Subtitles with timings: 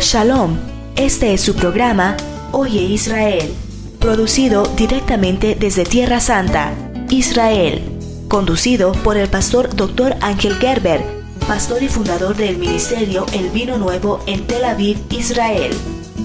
[0.00, 0.56] Shalom,
[0.96, 2.16] este es su programa
[2.52, 3.52] Oye Israel,
[3.98, 6.72] producido directamente desde Tierra Santa,
[7.10, 7.82] Israel,
[8.26, 10.16] conducido por el pastor Dr.
[10.22, 11.02] Ángel Gerber,
[11.46, 15.72] pastor y fundador del ministerio El Vino Nuevo en Tel Aviv, Israel.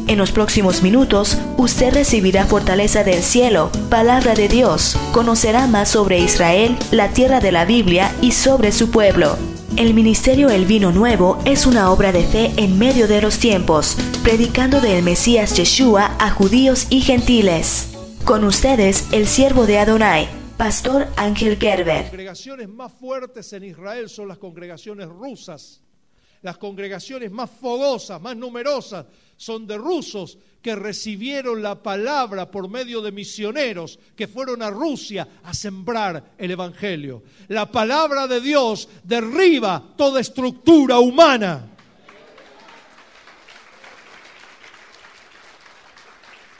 [0.07, 6.20] En los próximos minutos, usted recibirá fortaleza del cielo, palabra de Dios, conocerá más sobre
[6.20, 9.36] Israel, la tierra de la Biblia y sobre su pueblo.
[9.78, 13.98] El Ministerio El Vino Nuevo es una obra de fe en medio de los tiempos,
[14.24, 17.93] predicando del Mesías Yeshua a judíos y gentiles.
[18.24, 22.04] Con ustedes, el siervo de Adonai, Pastor Ángel Gerber.
[22.04, 25.82] Las congregaciones más fuertes en Israel son las congregaciones rusas.
[26.42, 33.00] Las congregaciones más fogosas, más numerosas, son de rusos que recibieron la palabra por medio
[33.00, 37.22] de misioneros que fueron a Rusia a sembrar el Evangelio.
[37.50, 41.67] La palabra de Dios derriba toda estructura humana.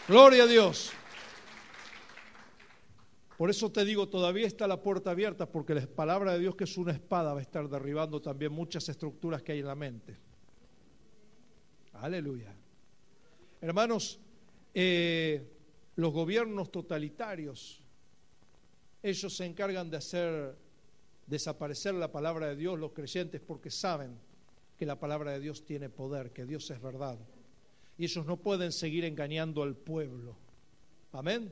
[0.08, 0.92] Gloria a Dios.
[3.40, 6.66] Por eso te digo, todavía está la puerta abierta porque la palabra de Dios que
[6.66, 10.16] es una espada va a estar derribando también muchas estructuras que hay en la mente.
[11.94, 12.55] Aleluya.
[13.62, 14.20] Hermanos,
[14.74, 15.48] eh,
[15.96, 17.82] los gobiernos totalitarios,
[19.02, 20.56] ellos se encargan de hacer
[21.28, 24.18] desaparecer la palabra de Dios, los creyentes, porque saben
[24.78, 27.18] que la palabra de Dios tiene poder, que Dios es verdad.
[27.98, 30.36] Y ellos no pueden seguir engañando al pueblo.
[31.14, 31.52] Amén.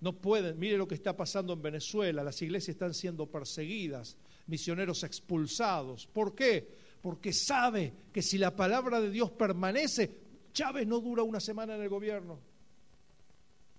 [0.00, 0.58] No pueden.
[0.58, 2.22] Mire lo que está pasando en Venezuela.
[2.22, 4.16] Las iglesias están siendo perseguidas,
[4.46, 6.06] misioneros expulsados.
[6.06, 6.68] ¿Por qué?
[7.00, 10.10] Porque sabe que si la palabra de Dios permanece,
[10.52, 12.38] Chávez no dura una semana en el gobierno.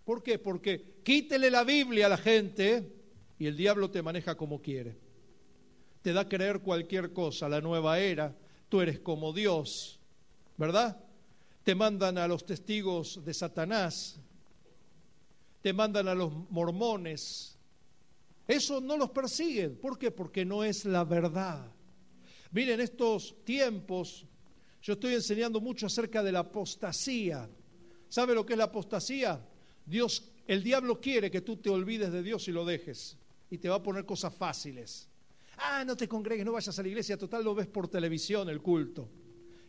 [0.05, 0.39] ¿Por qué?
[0.39, 2.91] Porque quítele la Biblia a la gente
[3.39, 4.97] y el diablo te maneja como quiere.
[6.01, 8.35] Te da a creer cualquier cosa, la nueva era,
[8.67, 9.99] tú eres como Dios,
[10.57, 11.01] ¿verdad?
[11.63, 14.19] Te mandan a los testigos de Satanás,
[15.61, 17.57] te mandan a los mormones.
[18.45, 19.77] Eso no los persiguen.
[19.77, 20.11] ¿Por qué?
[20.11, 21.71] Porque no es la verdad.
[22.51, 24.27] Miren, estos tiempos
[24.83, 27.49] yo estoy enseñando mucho acerca de la apostasía.
[28.09, 29.39] ¿Sabe lo que es la apostasía?
[29.85, 33.17] Dios, el diablo quiere que tú te olvides de Dios y lo dejes.
[33.49, 35.07] Y te va a poner cosas fáciles.
[35.57, 38.61] Ah, no te congregues, no vayas a la iglesia, total lo ves por televisión el
[38.61, 39.09] culto.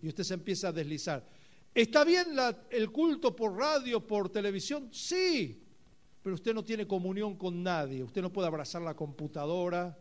[0.02, 1.24] Y usted se empieza a deslizar.
[1.72, 2.36] ¿Está bien
[2.70, 4.88] el culto por radio, por televisión?
[4.92, 5.62] Sí,
[6.22, 8.02] pero usted no tiene comunión con nadie.
[8.02, 9.96] Usted no puede abrazar la computadora,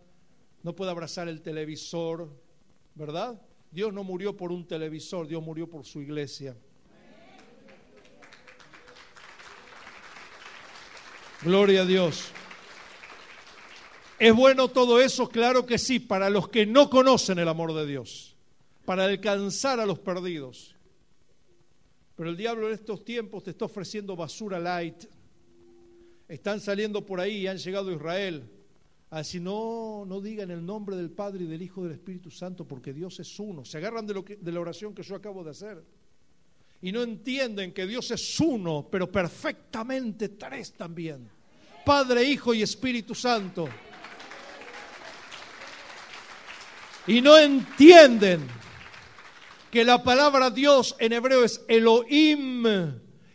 [0.63, 2.29] no puede abrazar el televisor,
[2.95, 3.39] ¿verdad?
[3.73, 6.55] Dios no murió por un televisor, Dios murió por su iglesia.
[11.41, 12.25] Gloria a Dios.
[14.19, 15.27] ¿Es bueno todo eso?
[15.27, 18.35] Claro que sí, para los que no conocen el amor de Dios,
[18.85, 20.75] para alcanzar a los perdidos.
[22.15, 25.05] Pero el diablo en estos tiempos te está ofreciendo basura light.
[26.27, 28.47] Están saliendo por ahí y han llegado a Israel
[29.13, 32.67] Así no, no digan el nombre del Padre y del Hijo y del Espíritu Santo
[32.67, 33.63] porque Dios es uno.
[33.63, 35.83] Se agarran de, lo de la oración que yo acabo de hacer.
[36.81, 41.29] Y no entienden que Dios es uno, pero perfectamente tres también.
[41.85, 43.69] Padre, Hijo y Espíritu Santo.
[47.05, 48.47] Y no entienden
[49.69, 52.63] que la palabra Dios en hebreo es Elohim.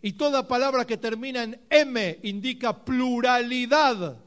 [0.03, 4.25] Y toda palabra que termina en M indica pluralidad.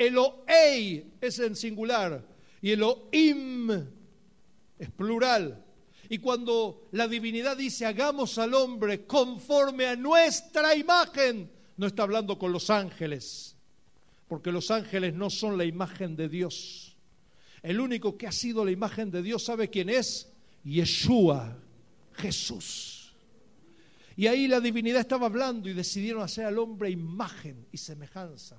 [0.00, 2.24] Eloei es en singular
[2.62, 3.70] y Elohim
[4.78, 5.62] es plural.
[6.08, 12.38] Y cuando la divinidad dice hagamos al hombre conforme a nuestra imagen, no está hablando
[12.38, 13.54] con los ángeles,
[14.26, 16.96] porque los ángeles no son la imagen de Dios.
[17.62, 20.32] El único que ha sido la imagen de Dios, ¿sabe quién es?
[20.64, 21.58] Yeshua,
[22.14, 23.12] Jesús.
[24.16, 28.58] Y ahí la divinidad estaba hablando y decidieron hacer al hombre imagen y semejanza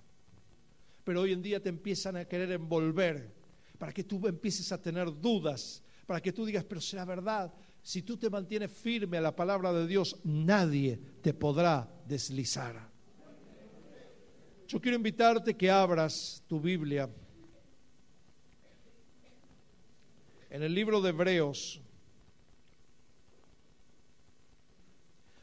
[1.04, 3.34] pero hoy en día te empiezan a querer envolver
[3.78, 7.54] para que tú empieces a tener dudas, para que tú digas, pero será verdad.
[7.82, 12.92] Si tú te mantienes firme a la palabra de Dios, nadie te podrá deslizar.
[14.68, 17.10] Yo quiero invitarte que abras tu Biblia
[20.50, 21.82] en el libro de Hebreos.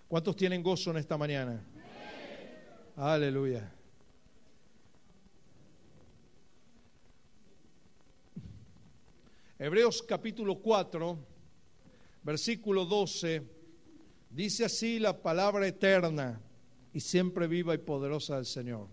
[0.06, 1.62] ¿Cuántos tienen gozo en esta mañana?
[2.96, 3.77] Aleluya.
[9.60, 11.18] Hebreos capítulo 4,
[12.22, 13.42] versículo 12,
[14.30, 16.40] dice así la palabra eterna
[16.94, 18.86] y siempre viva y poderosa del Señor.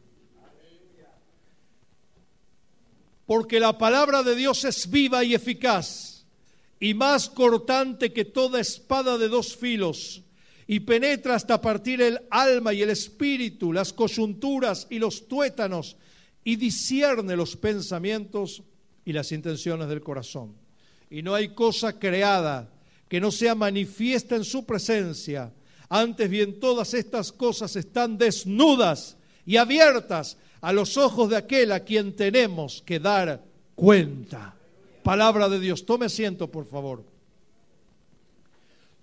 [3.28, 6.26] Porque la palabra de Dios es viva y eficaz
[6.80, 10.24] y más cortante que toda espada de dos filos,
[10.66, 15.96] y penetra hasta partir el alma y el espíritu, las coyunturas y los tuétanos,
[16.44, 18.64] y discierne los pensamientos
[19.06, 20.56] y las intenciones del corazón.
[21.10, 22.70] Y no hay cosa creada
[23.08, 25.54] que no sea manifiesta en su presencia.
[25.88, 29.16] Antes bien, todas estas cosas están desnudas
[29.46, 33.44] y abiertas a los ojos de aquel a quien tenemos que dar
[33.76, 34.56] cuenta.
[35.04, 35.86] Palabra de Dios.
[35.86, 37.04] Tome asiento, por favor.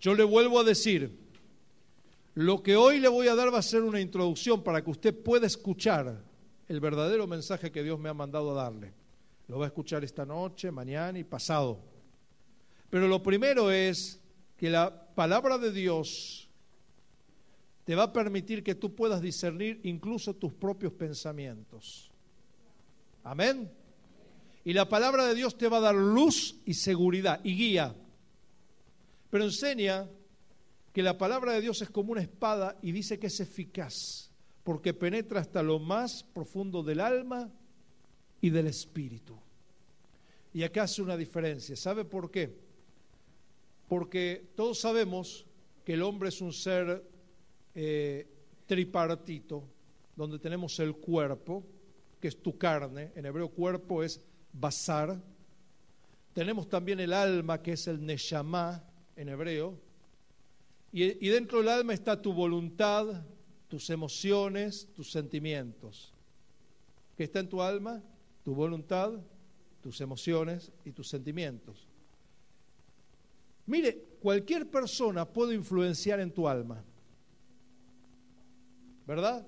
[0.01, 1.17] Yo le vuelvo a decir,
[2.35, 5.15] lo que hoy le voy a dar va a ser una introducción para que usted
[5.15, 6.21] pueda escuchar
[6.69, 9.02] el verdadero mensaje que Dios me ha mandado a darle.
[9.49, 11.81] Lo va a escuchar esta noche, mañana y pasado.
[12.91, 14.21] Pero lo primero es
[14.57, 16.49] que la palabra de Dios
[17.85, 22.11] te va a permitir que tú puedas discernir incluso tus propios pensamientos.
[23.25, 23.71] Amén.
[24.65, 27.95] Y la palabra de Dios te va a dar luz y seguridad y guía.
[29.31, 30.09] Pero enseña
[30.93, 34.95] que la palabra de Dios es como una espada y dice que es eficaz porque
[34.95, 37.51] penetra hasta lo más profundo del alma
[38.43, 39.39] y del espíritu.
[40.53, 41.75] Y acá hace una diferencia.
[41.77, 42.55] ¿Sabe por qué?
[43.89, 45.47] Porque todos sabemos
[45.85, 47.03] que el hombre es un ser
[47.75, 48.27] eh,
[48.67, 49.65] tripartito,
[50.15, 51.65] donde tenemos el cuerpo,
[52.21, 54.21] que es tu carne, en hebreo cuerpo es
[54.53, 55.19] basar.
[56.35, 58.85] Tenemos también el alma, que es el neshama
[59.17, 59.79] en hebreo.
[60.93, 63.25] Y, y dentro del alma está tu voluntad,
[63.69, 66.13] tus emociones, tus sentimientos.
[67.17, 68.03] ¿Qué está en tu alma?
[68.45, 69.13] Tu voluntad,
[69.81, 71.87] tus emociones y tus sentimientos.
[73.67, 76.83] Mire, cualquier persona puede influenciar en tu alma.
[79.07, 79.47] ¿Verdad?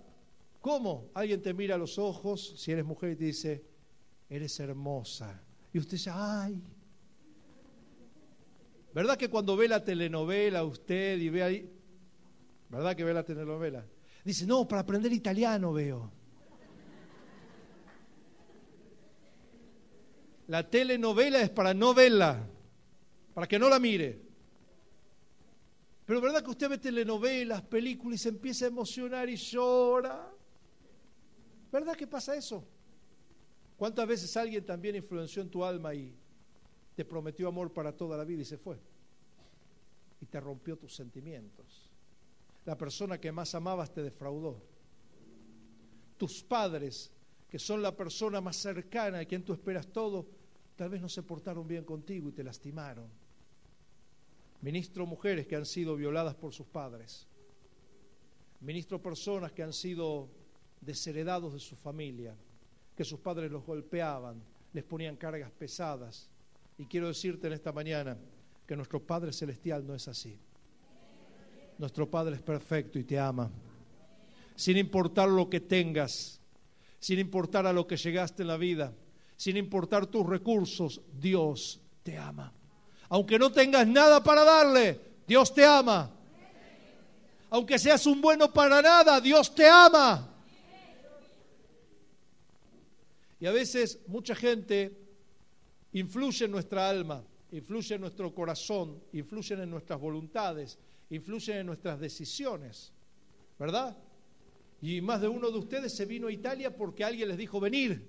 [0.61, 1.11] ¿Cómo?
[1.15, 3.65] Alguien te mira a los ojos, si eres mujer, y te dice,
[4.29, 5.43] eres hermosa.
[5.73, 6.63] Y usted dice, ay.
[8.95, 11.71] ¿Verdad que cuando ve la telenovela usted y ve ahí,
[12.71, 13.85] ¿verdad que ve la telenovela?
[14.25, 16.11] Dice, no, para aprender italiano veo.
[20.49, 22.47] La telenovela es para no verla,
[23.33, 24.21] para que no la mire.
[26.05, 30.31] Pero verdad que usted ve telenovelas, películas y se empieza a emocionar y llora.
[31.73, 32.65] ¿Verdad que pasa eso?
[33.77, 36.15] ¿Cuántas veces alguien también influenció en tu alma y
[36.95, 38.79] te prometió amor para toda la vida y se fue?
[40.21, 41.91] Y te rompió tus sentimientos.
[42.67, 44.63] La persona que más amabas te defraudó.
[46.19, 47.11] Tus padres,
[47.49, 50.27] que son la persona más cercana a quien tú esperas todo,
[50.77, 53.25] tal vez no se portaron bien contigo y te lastimaron
[54.65, 57.29] Ministro mujeres que han sido violadas por sus padres.
[58.61, 60.31] Ministro personas que han sido
[60.81, 62.35] desheredados de su familia,
[62.97, 64.43] que sus padres los golpeaban,
[64.73, 66.31] les ponían cargas pesadas.
[66.79, 68.17] Y quiero decirte en esta mañana
[68.67, 70.39] que nuestro Padre Celestial no es así.
[71.77, 73.51] Nuestro Padre es perfecto y te ama.
[74.57, 76.41] Sin importar lo que tengas,
[77.05, 78.91] sin importar a lo que llegaste en la vida,
[79.37, 82.51] sin importar tus recursos, Dios te ama.
[83.11, 84.99] Aunque no tengas nada para darle,
[85.29, 86.11] Dios te ama.
[87.51, 90.35] Aunque seas un bueno para nada, Dios te ama.
[93.39, 94.99] Y a veces mucha gente
[95.93, 97.23] influye en nuestra alma,
[97.53, 100.79] influye en nuestro corazón, influyen en nuestras voluntades,
[101.11, 102.95] influyen en nuestras decisiones,
[103.59, 103.95] ¿verdad?
[104.85, 108.07] Y más de uno de ustedes se vino a Italia porque alguien les dijo venir.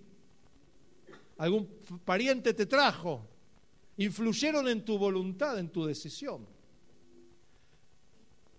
[1.38, 1.70] Algún
[2.04, 3.26] pariente te trajo
[3.96, 6.46] influyeron en tu voluntad, en tu decisión.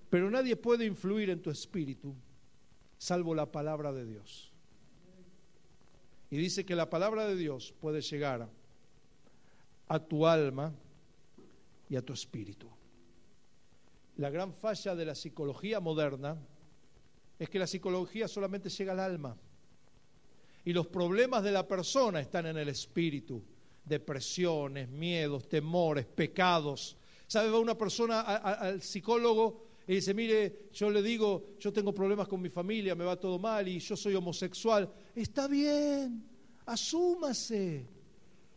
[0.09, 2.15] Pero nadie puede influir en tu espíritu
[2.97, 4.51] salvo la palabra de Dios.
[6.31, 8.49] Y dice que la palabra de Dios puede llegar
[9.89, 10.73] a tu alma
[11.91, 12.71] y a tu espíritu.
[14.17, 16.39] La gran falla de la psicología moderna
[17.39, 19.37] es que la psicología solamente llega al alma
[20.65, 23.43] y los problemas de la persona están en el espíritu
[23.87, 26.97] depresiones, miedos, temores, pecados.
[27.27, 27.51] ¿Sabe?
[27.51, 32.43] Va una persona al psicólogo y dice, mire, yo le digo, yo tengo problemas con
[32.43, 34.93] mi familia, me va todo mal y yo soy homosexual.
[35.15, 36.25] Está bien,
[36.67, 37.87] asúmase.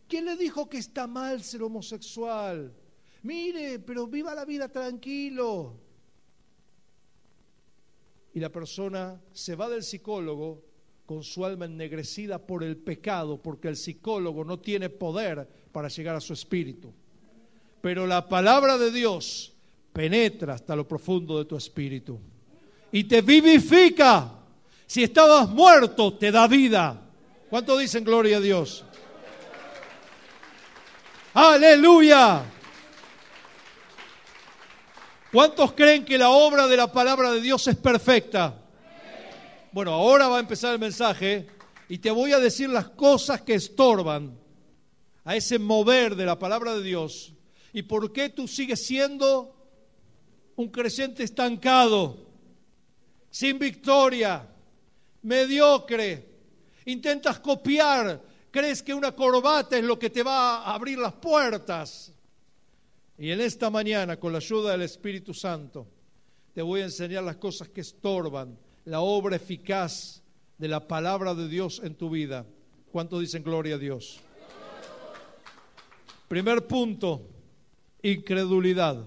[0.08, 2.74] ¿Quién le dijo que está mal ser homosexual?
[3.22, 5.78] Mire, pero viva la vida tranquilo.
[8.32, 10.62] Y la persona se va del psicólogo
[11.06, 16.14] con su alma ennegrecida por el pecado, porque el psicólogo no tiene poder para llegar
[16.14, 16.92] a su espíritu.
[17.80, 19.52] Pero la palabra de Dios
[19.92, 22.20] penetra hasta lo profundo de tu espíritu
[22.92, 24.30] y te vivifica.
[24.86, 27.00] Si estabas muerto, te da vida.
[27.48, 28.84] ¿Cuánto dicen gloria a Dios?
[31.34, 32.44] Aleluya.
[35.32, 38.52] ¿Cuántos creen que la obra de la palabra de Dios es perfecta?
[39.70, 41.46] Bueno, ahora va a empezar el mensaje
[41.88, 44.36] y te voy a decir las cosas que estorban
[45.24, 47.32] a ese mover de la palabra de Dios
[47.72, 49.54] y por qué tú sigues siendo
[50.56, 52.26] un creyente estancado,
[53.30, 54.48] sin victoria,
[55.22, 56.28] mediocre,
[56.86, 58.20] intentas copiar,
[58.50, 62.12] crees que una corbata es lo que te va a abrir las puertas.
[63.20, 65.86] Y en esta mañana, con la ayuda del Espíritu Santo,
[66.54, 70.22] te voy a enseñar las cosas que estorban la obra eficaz
[70.56, 72.46] de la palabra de Dios en tu vida.
[72.90, 74.20] ¿Cuántos dicen gloria a Dios?
[76.28, 77.28] Primer punto,
[78.00, 79.06] incredulidad.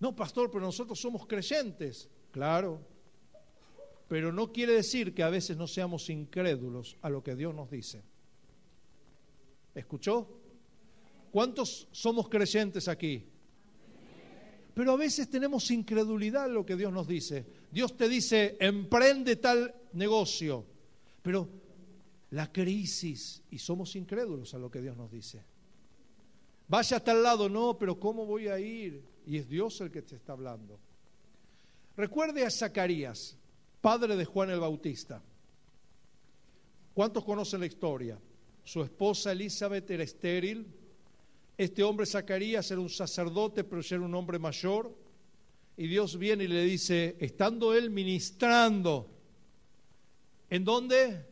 [0.00, 2.08] No, pastor, pero nosotros somos creyentes.
[2.30, 2.80] Claro,
[4.08, 7.70] pero no quiere decir que a veces no seamos incrédulos a lo que Dios nos
[7.70, 8.02] dice.
[9.74, 10.35] ¿Escuchó?
[11.30, 13.24] ¿Cuántos somos creyentes aquí?
[14.74, 17.46] Pero a veces tenemos incredulidad en lo que Dios nos dice.
[17.70, 20.66] Dios te dice, emprende tal negocio,
[21.22, 21.48] pero
[22.30, 25.42] la crisis, y somos incrédulos a lo que Dios nos dice.
[26.68, 29.02] Vaya a tal lado, no, pero ¿cómo voy a ir?
[29.26, 30.78] Y es Dios el que te está hablando.
[31.96, 33.38] Recuerde a Zacarías,
[33.80, 35.22] padre de Juan el Bautista.
[36.92, 38.18] ¿Cuántos conocen la historia?
[38.62, 40.66] Su esposa Elizabeth era estéril,
[41.58, 44.94] este hombre Zacarías era un sacerdote, pero ya era un hombre mayor.
[45.76, 49.10] Y Dios viene y le dice, estando él ministrando,
[50.50, 51.26] ¿en dónde?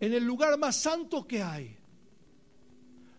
[0.00, 1.76] En el lugar más santo que hay.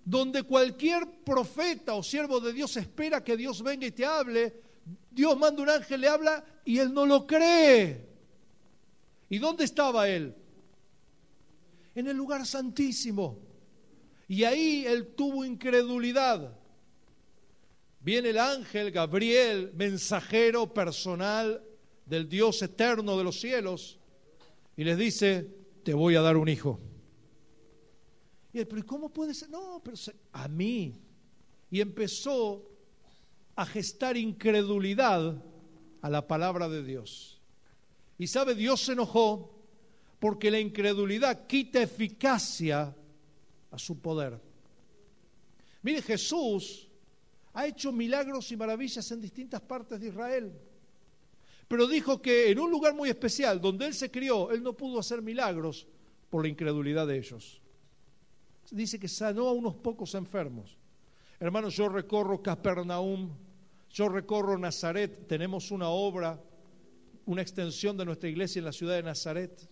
[0.04, 4.62] Donde cualquier profeta o siervo de Dios espera que Dios venga y te hable,
[5.10, 8.06] Dios manda un ángel, le habla y él no lo cree.
[9.30, 10.36] ¿Y dónde estaba él?
[11.96, 13.45] En el lugar santísimo.
[14.28, 16.58] Y ahí él tuvo incredulidad.
[18.00, 21.64] Viene el ángel Gabriel, mensajero personal
[22.06, 24.00] del Dios eterno de los cielos,
[24.78, 25.50] y les dice,
[25.84, 26.80] te voy a dar un hijo.
[28.54, 29.50] Y él, pero ¿cómo puede ser?
[29.50, 29.98] No, pero
[30.34, 31.02] a mí.
[31.72, 32.70] Y empezó
[33.56, 35.42] a gestar incredulidad
[36.02, 37.42] a la palabra de Dios.
[38.18, 39.52] Y sabe, Dios se enojó
[40.20, 42.96] porque la incredulidad quita eficacia
[43.76, 44.40] a su poder.
[45.82, 46.88] Mire, Jesús
[47.54, 50.54] ha hecho milagros y maravillas en distintas partes de Israel,
[51.68, 55.00] pero dijo que en un lugar muy especial, donde él se crió, él no pudo
[55.00, 55.88] hacer milagros
[56.30, 57.62] por la incredulidad de ellos.
[58.72, 60.78] Dice que sanó a unos pocos enfermos.
[61.40, 63.30] Hermanos, yo recorro Capernaum,
[63.90, 66.42] yo recorro Nazaret, tenemos una obra,
[67.26, 69.70] una extensión de nuestra iglesia en la ciudad de Nazaret.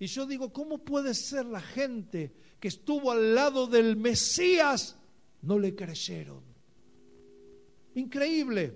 [0.00, 4.96] Y yo digo, ¿cómo puede ser la gente que estuvo al lado del Mesías
[5.42, 6.42] no le creyeron?
[7.94, 8.72] Increíble.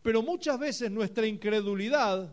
[0.00, 2.32] Pero muchas veces nuestra incredulidad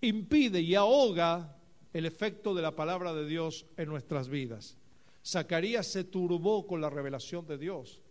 [0.00, 1.56] impide y ahoga
[1.92, 4.76] el efecto de la palabra de Dios en nuestras vidas.
[5.24, 8.02] Zacarías se turbó con la revelación de Dios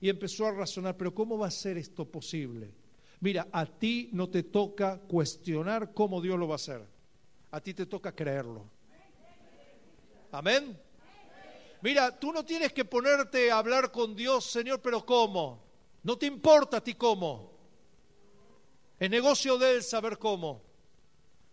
[0.00, 2.70] y empezó a razonar, pero ¿cómo va a ser esto posible?
[3.18, 6.95] Mira, a ti no te toca cuestionar cómo Dios lo va a hacer
[7.50, 8.64] a ti te toca creerlo.
[10.32, 10.78] Amén.
[11.82, 15.62] Mira, tú no tienes que ponerte a hablar con Dios, Señor, pero ¿cómo?
[16.02, 17.52] No te importa a ti cómo.
[18.98, 20.62] Es negocio de Él saber cómo.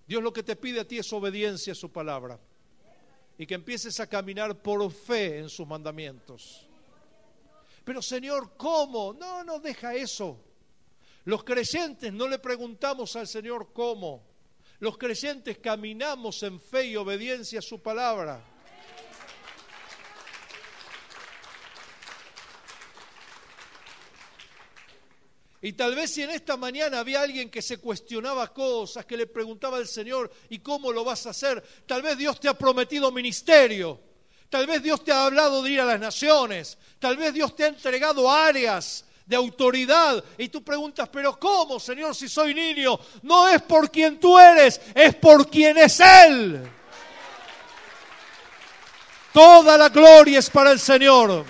[0.08, 2.40] Dios lo que te pide a ti es obediencia a su palabra.
[3.38, 6.68] Y que empieces a caminar por fe en sus mandamientos.
[7.84, 9.14] Pero Señor, ¿cómo?
[9.14, 10.40] No, no deja eso.
[11.26, 14.33] Los creyentes no le preguntamos al Señor cómo.
[14.80, 18.44] Los creyentes caminamos en fe y obediencia a su palabra.
[25.63, 29.27] Y tal vez si en esta mañana había alguien que se cuestionaba cosas, que le
[29.27, 31.63] preguntaba al Señor, ¿y cómo lo vas a hacer?
[31.86, 33.98] Tal vez Dios te ha prometido ministerio,
[34.50, 37.63] tal vez Dios te ha hablado de ir a las naciones, tal vez Dios te
[37.63, 40.24] ha entregado áreas de autoridad.
[40.38, 43.00] Y tú preguntas, pero ¿cómo, Señor, si soy niño?
[43.22, 46.70] No es por quien tú eres, es por quien es Él.
[49.32, 51.46] Toda la gloria es para el Señor.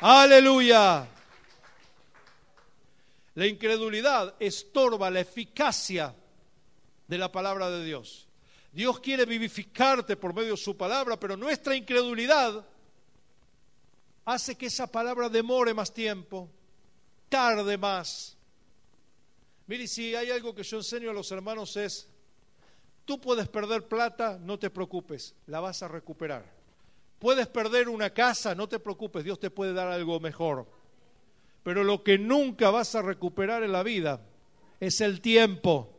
[0.00, 1.06] Aleluya.
[3.34, 6.14] La incredulidad estorba la eficacia
[7.06, 8.28] de la palabra de Dios.
[8.72, 12.64] Dios quiere vivificarte por medio de su palabra, pero nuestra incredulidad
[14.32, 16.48] hace que esa palabra demore más tiempo,
[17.28, 18.36] tarde más.
[19.66, 22.08] Mire, si hay algo que yo enseño a los hermanos es,
[23.04, 26.44] tú puedes perder plata, no te preocupes, la vas a recuperar.
[27.18, 30.66] Puedes perder una casa, no te preocupes, Dios te puede dar algo mejor.
[31.62, 34.20] Pero lo que nunca vas a recuperar en la vida
[34.78, 35.96] es el tiempo.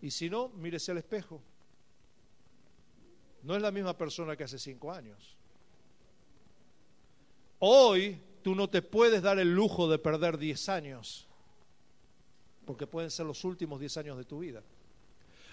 [0.00, 1.40] Y si no, mírese al espejo.
[3.42, 5.36] No es la misma persona que hace cinco años.
[7.64, 11.28] Hoy tú no te puedes dar el lujo de perder diez años,
[12.64, 14.64] porque pueden ser los últimos diez años de tu vida.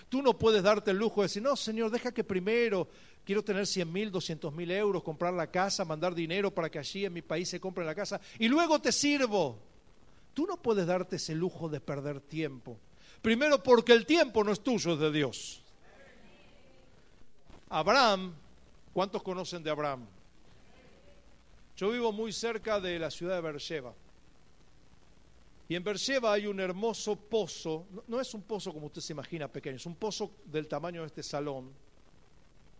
[0.09, 2.87] Tú no puedes darte el lujo de decir, no, Señor, deja que primero
[3.23, 7.05] quiero tener 100 mil, 200 mil euros, comprar la casa, mandar dinero para que allí
[7.05, 9.59] en mi país se compre la casa y luego te sirvo.
[10.33, 12.79] Tú no puedes darte ese lujo de perder tiempo.
[13.21, 15.61] Primero porque el tiempo no es tuyo, es de Dios.
[17.69, 18.33] Abraham,
[18.93, 20.07] ¿cuántos conocen de Abraham?
[21.79, 23.95] Yo vivo muy cerca de la ciudad de Beersheba.
[25.69, 29.47] Y en Beersheba hay un hermoso pozo, no, es un pozo como usted se imagina
[29.47, 31.71] pequeño, es un pozo del tamaño de este salón,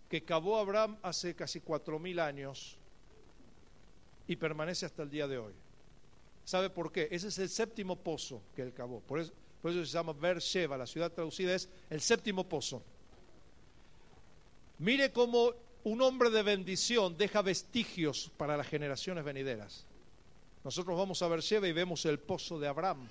[0.10, 2.78] que cavó Abraham hace casi cuatro mil años
[4.28, 5.54] y permanece hasta el día de hoy.
[6.44, 7.08] ¿Sabe por qué?
[7.10, 9.00] Ese es el séptimo pozo que él cavó.
[9.00, 12.84] Por eso, por eso se llama Beersheba, la ciudad traducida es el séptimo pozo.
[14.78, 15.54] Mire cómo
[15.90, 19.86] un hombre de bendición deja vestigios para las generaciones venideras.
[20.64, 23.08] Nosotros vamos a Beersheba y vemos el pozo de Abraham.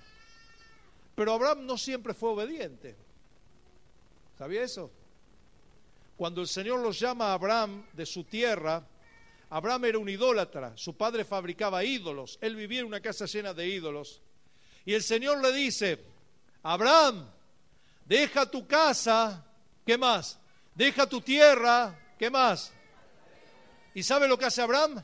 [1.16, 2.94] Pero Abraham no siempre fue obediente.
[4.38, 4.92] ¿Sabía eso?
[6.16, 8.87] Cuando el Señor los llama a Abraham de su tierra,
[9.50, 13.66] Abraham era un idólatra, su padre fabricaba ídolos, él vivía en una casa llena de
[13.66, 14.23] ídolos.
[14.85, 16.04] Y el Señor le dice,
[16.62, 17.28] Abraham,
[18.04, 19.44] deja tu casa,
[19.85, 20.38] ¿qué más?
[20.76, 22.72] Deja tu tierra, ¿qué más?
[23.94, 25.02] ¿Y sabe lo que hace Abraham?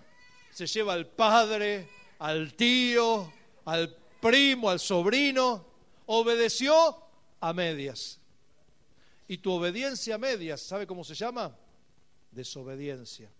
[0.51, 3.33] Se lleva al padre, al tío,
[3.65, 5.67] al primo, al sobrino,
[6.07, 7.03] obedeció
[7.41, 8.21] a medias.
[9.27, 11.57] Y tu obediencia a medias, ¿sabe cómo se llama?
[12.31, 13.31] Desobediencia.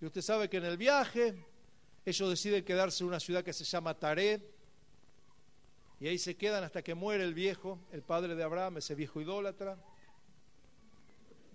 [0.00, 1.34] Y usted sabe que en el viaje
[2.04, 4.40] ellos deciden quedarse en una ciudad que se llama Taré,
[6.00, 9.20] y ahí se quedan hasta que muere el viejo, el padre de Abraham, ese viejo
[9.20, 9.78] idólatra.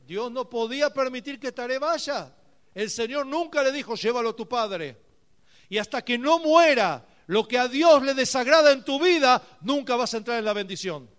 [0.05, 2.33] Dios no podía permitir que Taré vaya.
[2.73, 4.97] El Señor nunca le dijo, llévalo a tu padre.
[5.69, 9.95] Y hasta que no muera lo que a Dios le desagrada en tu vida, nunca
[9.95, 11.09] vas a entrar en la bendición.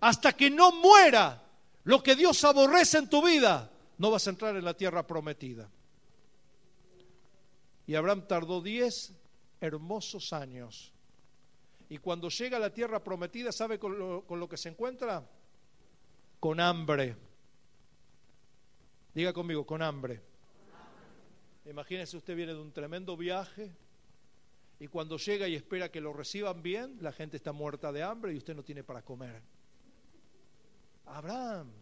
[0.00, 1.42] Hasta que no muera
[1.84, 5.70] lo que Dios aborrece en tu vida, no vas a entrar en la tierra prometida.
[7.86, 9.12] Y Abraham tardó diez
[9.60, 10.92] hermosos años.
[11.88, 15.24] Y cuando llega a la tierra prometida, ¿sabe con lo, con lo que se encuentra?
[16.40, 17.16] Con hambre.
[19.16, 20.20] Diga conmigo, con hambre.
[21.64, 23.74] Imagínese usted viene de un tremendo viaje
[24.78, 28.34] y cuando llega y espera que lo reciban bien, la gente está muerta de hambre
[28.34, 29.40] y usted no tiene para comer.
[31.06, 31.72] Abraham,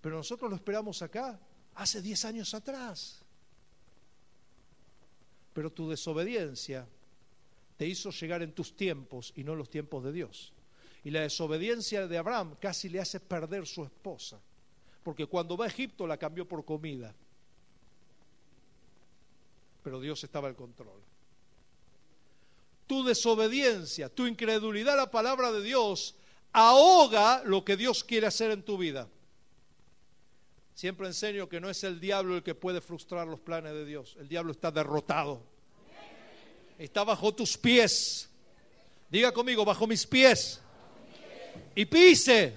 [0.00, 1.40] pero nosotros lo esperamos acá
[1.74, 3.24] hace 10 años atrás.
[5.52, 6.86] Pero tu desobediencia
[7.76, 10.52] te hizo llegar en tus tiempos y no en los tiempos de Dios.
[11.02, 14.40] Y la desobediencia de Abraham casi le hace perder su esposa,
[15.04, 17.14] porque cuando va a Egipto la cambió por comida
[19.84, 20.98] pero Dios estaba al control.
[22.86, 26.16] Tu desobediencia, tu incredulidad a la palabra de Dios
[26.52, 29.08] ahoga lo que Dios quiere hacer en tu vida.
[30.74, 34.16] Siempre enseño que no es el diablo el que puede frustrar los planes de Dios.
[34.18, 35.42] El diablo está derrotado.
[36.78, 38.28] Está bajo tus pies.
[39.10, 40.60] Diga conmigo, bajo mis pies.
[41.74, 42.54] Y pise.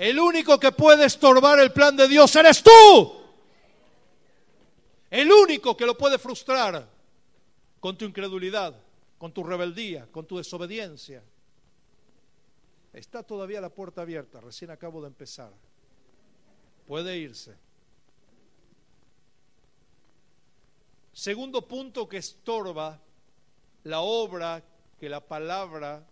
[0.00, 3.20] El único que puede estorbar el plan de Dios eres tú.
[5.10, 6.88] El único que lo puede frustrar
[7.80, 8.74] con tu incredulidad,
[9.18, 11.22] con tu rebeldía, con tu desobediencia.
[12.94, 15.52] Está todavía la puerta abierta, recién acabo de empezar.
[16.86, 17.54] Puede irse.
[21.12, 22.98] Segundo punto que estorba
[23.84, 24.64] la obra
[24.98, 26.06] que la palabra...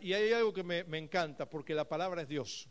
[0.00, 2.70] y hay algo que me, me encanta, porque la palabra es Dios.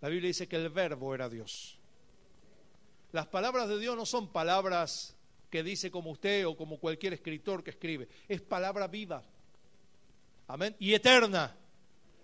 [0.00, 1.78] La Biblia dice que el verbo era Dios.
[3.12, 5.16] Las palabras de Dios no son palabras
[5.50, 8.08] que dice como usted o como cualquier escritor que escribe.
[8.28, 9.22] Es palabra viva.
[10.48, 10.76] Amén.
[10.78, 11.56] Y eterna.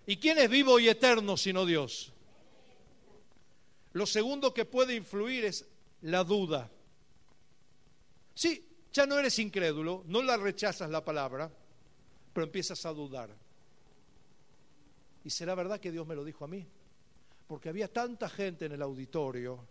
[0.05, 2.11] ¿Y quién es vivo y eterno sino Dios?
[3.93, 5.65] Lo segundo que puede influir es
[6.01, 6.69] la duda.
[8.35, 11.51] Sí, ya no eres incrédulo, no la rechazas la palabra,
[12.33, 13.29] pero empiezas a dudar.
[15.23, 16.65] ¿Y será verdad que Dios me lo dijo a mí?
[17.53, 19.63] Porque había tanta gente en el auditorio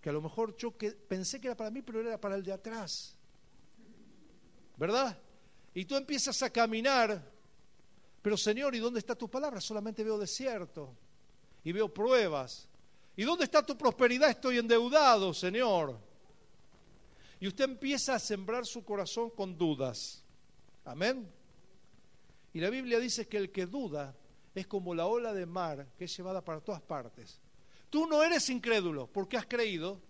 [0.00, 2.42] que a lo mejor yo que pensé que era para mí, pero era para el
[2.42, 3.14] de atrás.
[4.78, 5.20] ¿Verdad?
[5.74, 7.22] Y tú empiezas a caminar,
[8.22, 9.60] pero Señor, ¿y dónde está tu palabra?
[9.60, 10.96] Solamente veo desierto
[11.62, 12.66] y veo pruebas.
[13.14, 14.30] ¿Y dónde está tu prosperidad?
[14.30, 15.98] Estoy endeudado, Señor.
[17.40, 20.24] Y usted empieza a sembrar su corazón con dudas.
[20.86, 21.30] Amén.
[22.54, 24.16] Y la Biblia dice que el que duda
[24.60, 27.38] es como la ola de mar que es llevada para todas partes.
[27.90, 30.00] Tú no eres incrédulo porque has creído,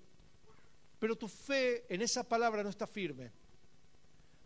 [0.99, 3.33] pero tu fe en esa palabra no está firme.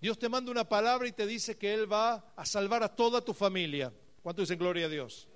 [0.00, 3.20] Dios te manda una palabra y te dice que Él va a salvar a toda
[3.20, 3.92] tu familia.
[4.22, 5.28] ¿Cuánto dicen gloria a Dios?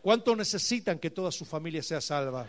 [0.00, 2.46] ¿Cuánto necesitan que toda su familia sea salva?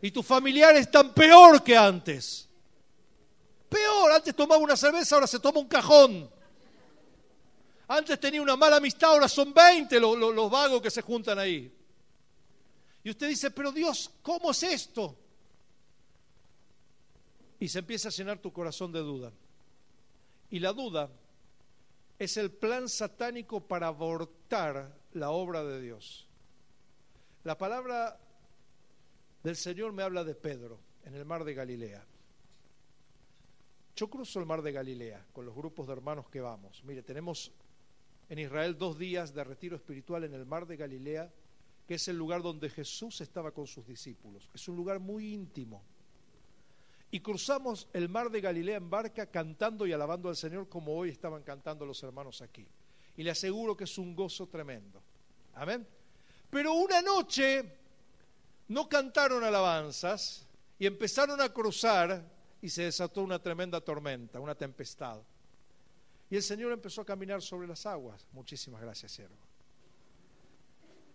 [0.00, 2.48] Y tus familiares están peor que antes.
[3.68, 6.30] Peor, antes tomaba una cerveza, ahora se toma un cajón.
[7.94, 11.70] Antes tenía una mala amistad, ahora son 20 los, los vagos que se juntan ahí.
[13.04, 15.14] Y usted dice, pero Dios, ¿cómo es esto?
[17.60, 19.30] Y se empieza a llenar tu corazón de duda.
[20.48, 21.10] Y la duda
[22.18, 26.26] es el plan satánico para abortar la obra de Dios.
[27.44, 28.18] La palabra
[29.42, 32.06] del Señor me habla de Pedro en el mar de Galilea.
[33.96, 36.82] Yo cruzo el mar de Galilea con los grupos de hermanos que vamos.
[36.84, 37.52] Mire, tenemos
[38.32, 41.30] en Israel dos días de retiro espiritual en el mar de Galilea,
[41.86, 44.48] que es el lugar donde Jesús estaba con sus discípulos.
[44.54, 45.82] Es un lugar muy íntimo.
[47.10, 51.10] Y cruzamos el mar de Galilea en barca cantando y alabando al Señor como hoy
[51.10, 52.66] estaban cantando los hermanos aquí.
[53.18, 55.02] Y le aseguro que es un gozo tremendo.
[55.52, 55.86] Amén.
[56.48, 57.62] Pero una noche
[58.68, 62.24] no cantaron alabanzas y empezaron a cruzar
[62.62, 65.20] y se desató una tremenda tormenta, una tempestad.
[66.32, 68.26] Y el Señor empezó a caminar sobre las aguas.
[68.32, 69.36] Muchísimas gracias, siervo.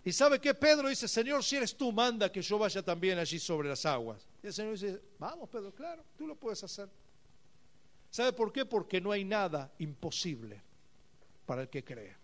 [0.06, 3.39] Y sabe que Pedro dice, Señor, si eres tú, manda que yo vaya también allí
[3.39, 4.27] sobre las aguas.
[4.43, 6.88] Y el Señor dice, vamos, Pedro, claro, tú lo puedes hacer.
[8.12, 8.63] ¿Sabe por qué?
[8.63, 10.62] Porque no hay nada imposible
[11.47, 12.15] para el que cree.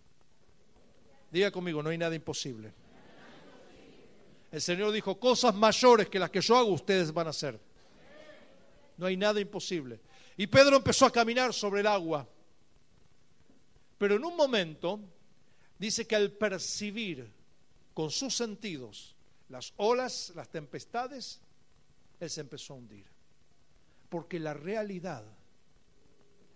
[1.31, 2.71] Diga conmigo, no hay nada imposible.
[4.51, 7.59] El Señor dijo, cosas mayores que las que yo hago, ustedes van a hacer.
[8.97, 9.99] No hay nada imposible.
[10.37, 12.27] Y Pedro empezó a caminar sobre el agua.
[14.03, 14.99] Pero en un momento
[15.79, 17.25] dice que al percibir
[17.93, 19.15] con sus sentidos
[19.47, 21.39] las olas, las tempestades,
[22.19, 23.05] él se empezó a hundir.
[24.09, 25.23] Porque la realidad,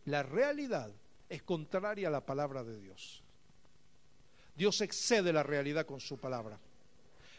[0.03, 0.91] la realidad
[1.29, 3.23] es contraria a la palabra de Dios.
[4.57, 6.60] Dios excede la realidad con su palabra.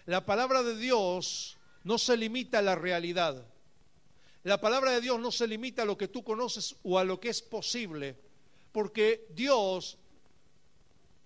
[0.06, 3.44] La palabra de Dios no se limita a la realidad.
[4.42, 7.20] La palabra de Dios no se limita a lo que tú conoces o a lo
[7.20, 8.16] que es posible,
[8.72, 9.98] porque Dios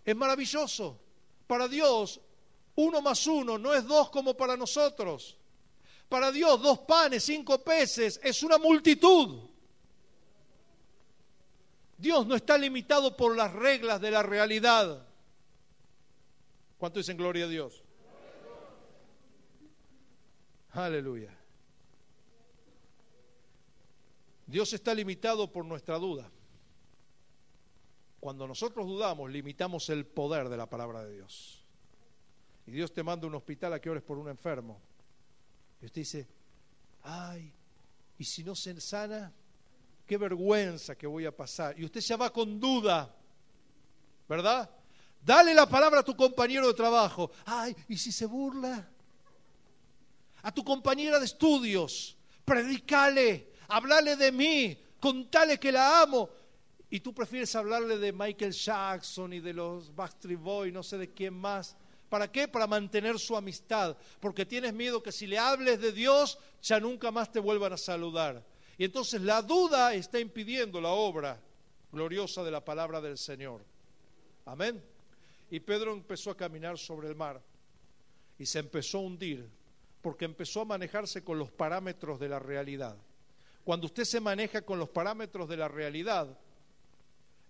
[0.05, 0.98] es maravilloso.
[1.46, 2.20] Para Dios,
[2.76, 5.37] uno más uno no es dos como para nosotros.
[6.09, 9.48] Para Dios, dos panes, cinco peces, es una multitud.
[11.96, 15.07] Dios no está limitado por las reglas de la realidad.
[16.78, 17.83] ¿Cuánto dicen gloria a Dios?
[20.72, 21.33] Aleluya.
[24.46, 26.31] Dios está limitado por nuestra duda.
[28.22, 31.61] Cuando nosotros dudamos, limitamos el poder de la palabra de Dios.
[32.68, 34.80] Y Dios te manda a un hospital a que ores por un enfermo.
[35.80, 36.28] Y usted dice,
[37.02, 37.52] ay,
[38.16, 39.32] ¿y si no se sana?
[40.06, 41.76] Qué vergüenza que voy a pasar.
[41.76, 43.12] Y usted ya va con duda,
[44.28, 44.70] ¿verdad?
[45.20, 47.32] Dale la palabra a tu compañero de trabajo.
[47.44, 48.88] Ay, ¿y si se burla?
[50.42, 56.30] A tu compañera de estudios, predicale, hablale de mí, contale que la amo.
[56.92, 61.11] Y tú prefieres hablarle de Michael Jackson y de los Backstreet Boys, no sé de
[61.11, 61.74] quién más.
[62.11, 62.48] ¿Para qué?
[62.48, 63.96] Para mantener su amistad.
[64.20, 67.78] Porque tienes miedo que si le hables de Dios, ya nunca más te vuelvan a
[67.78, 68.44] saludar.
[68.76, 71.40] Y entonces la duda está impidiendo la obra
[71.90, 73.64] gloriosa de la palabra del Señor.
[74.44, 74.85] Amén.
[75.50, 77.40] Y Pedro empezó a caminar sobre el mar
[78.38, 79.48] y se empezó a hundir
[80.02, 82.98] porque empezó a manejarse con los parámetros de la realidad.
[83.64, 86.38] Cuando usted se maneja con los parámetros de la realidad,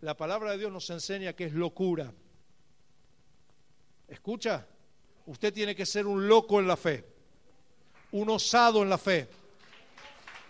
[0.02, 2.12] la palabra de Dios nos enseña que es locura.
[4.08, 4.66] ¿Escucha?
[5.26, 7.04] Usted tiene que ser un loco en la fe,
[8.10, 9.28] un osado en la fe.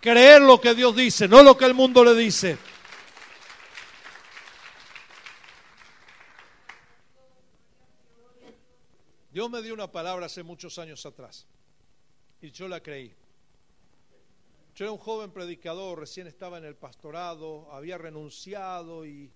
[0.01, 2.57] Creer lo que Dios dice, no lo que el mundo le dice.
[9.31, 11.47] Dios me dio una palabra hace muchos años atrás
[12.41, 13.15] y yo la creí.
[14.75, 19.31] Yo era un joven predicador, recién estaba en el pastorado, había renunciado y,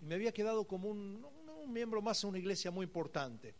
[0.00, 1.26] me había quedado como un,
[1.68, 3.54] miembro más en una iglesia muy importante.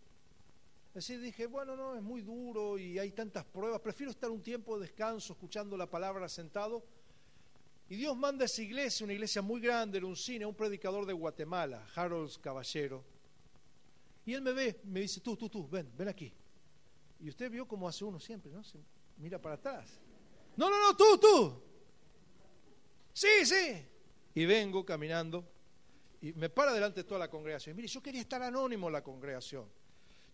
[0.95, 4.79] Así dije, bueno, no, es muy duro y hay tantas pruebas, prefiero estar un tiempo
[4.79, 6.83] de descanso escuchando la palabra sentado.
[7.91, 11.05] Y Dios manda a esa iglesia, una iglesia muy grande, era un cine, un predicador
[11.05, 13.05] de Guatemala, Harold Caballero
[14.29, 16.31] y él me ve, me dice, tú, tú, tú, ven, ven aquí.
[17.19, 18.63] Y usted vio como hace uno siempre, ¿no?
[18.63, 18.77] Se
[19.17, 19.99] mira para atrás.
[20.55, 21.63] No, no, no, tú, tú.
[23.15, 23.87] Sí, sí.
[24.35, 25.51] Y vengo caminando
[26.21, 27.77] y me para delante de toda la congregación.
[27.77, 29.67] Mire, yo quería estar anónimo en la congregación.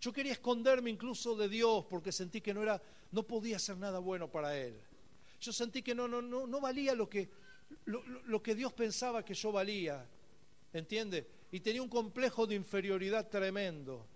[0.00, 2.80] Yo quería esconderme incluso de Dios porque sentí que no era,
[3.12, 4.78] no podía hacer nada bueno para Él.
[5.40, 7.28] Yo sentí que no, no, no, no valía lo que,
[7.86, 10.06] lo, lo que Dios pensaba que yo valía.
[10.72, 11.26] ¿Entiende?
[11.52, 14.06] Y tenía un complejo de inferioridad tremendo.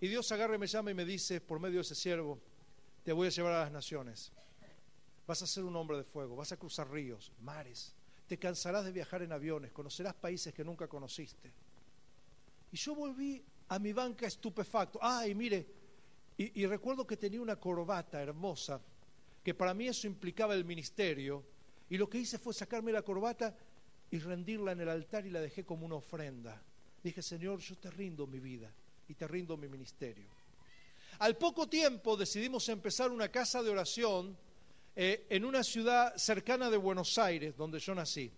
[0.00, 2.40] Y Dios agarra y me llama y me dice, por medio de ese siervo,
[3.04, 4.32] te voy a llevar a las naciones.
[5.26, 7.94] Vas a ser un hombre de fuego, vas a cruzar ríos, mares,
[8.30, 11.50] te cansarás de viajar en aviones, conocerás países que nunca conociste.
[12.70, 15.00] Y yo volví a mi banca estupefacto.
[15.02, 15.66] Ay, mire,
[16.38, 18.80] y, y recuerdo que tenía una corbata hermosa,
[19.42, 21.42] que para mí eso implicaba el ministerio,
[21.88, 23.52] y lo que hice fue sacarme la corbata
[24.12, 26.62] y rendirla en el altar y la dejé como una ofrenda.
[27.02, 28.72] Dije, Señor, yo te rindo mi vida
[29.08, 30.28] y te rindo mi ministerio.
[31.18, 34.38] Al poco tiempo decidimos empezar una casa de oración
[34.96, 38.30] eh, en una ciudad cercana de Buenos Aires, donde yo nací.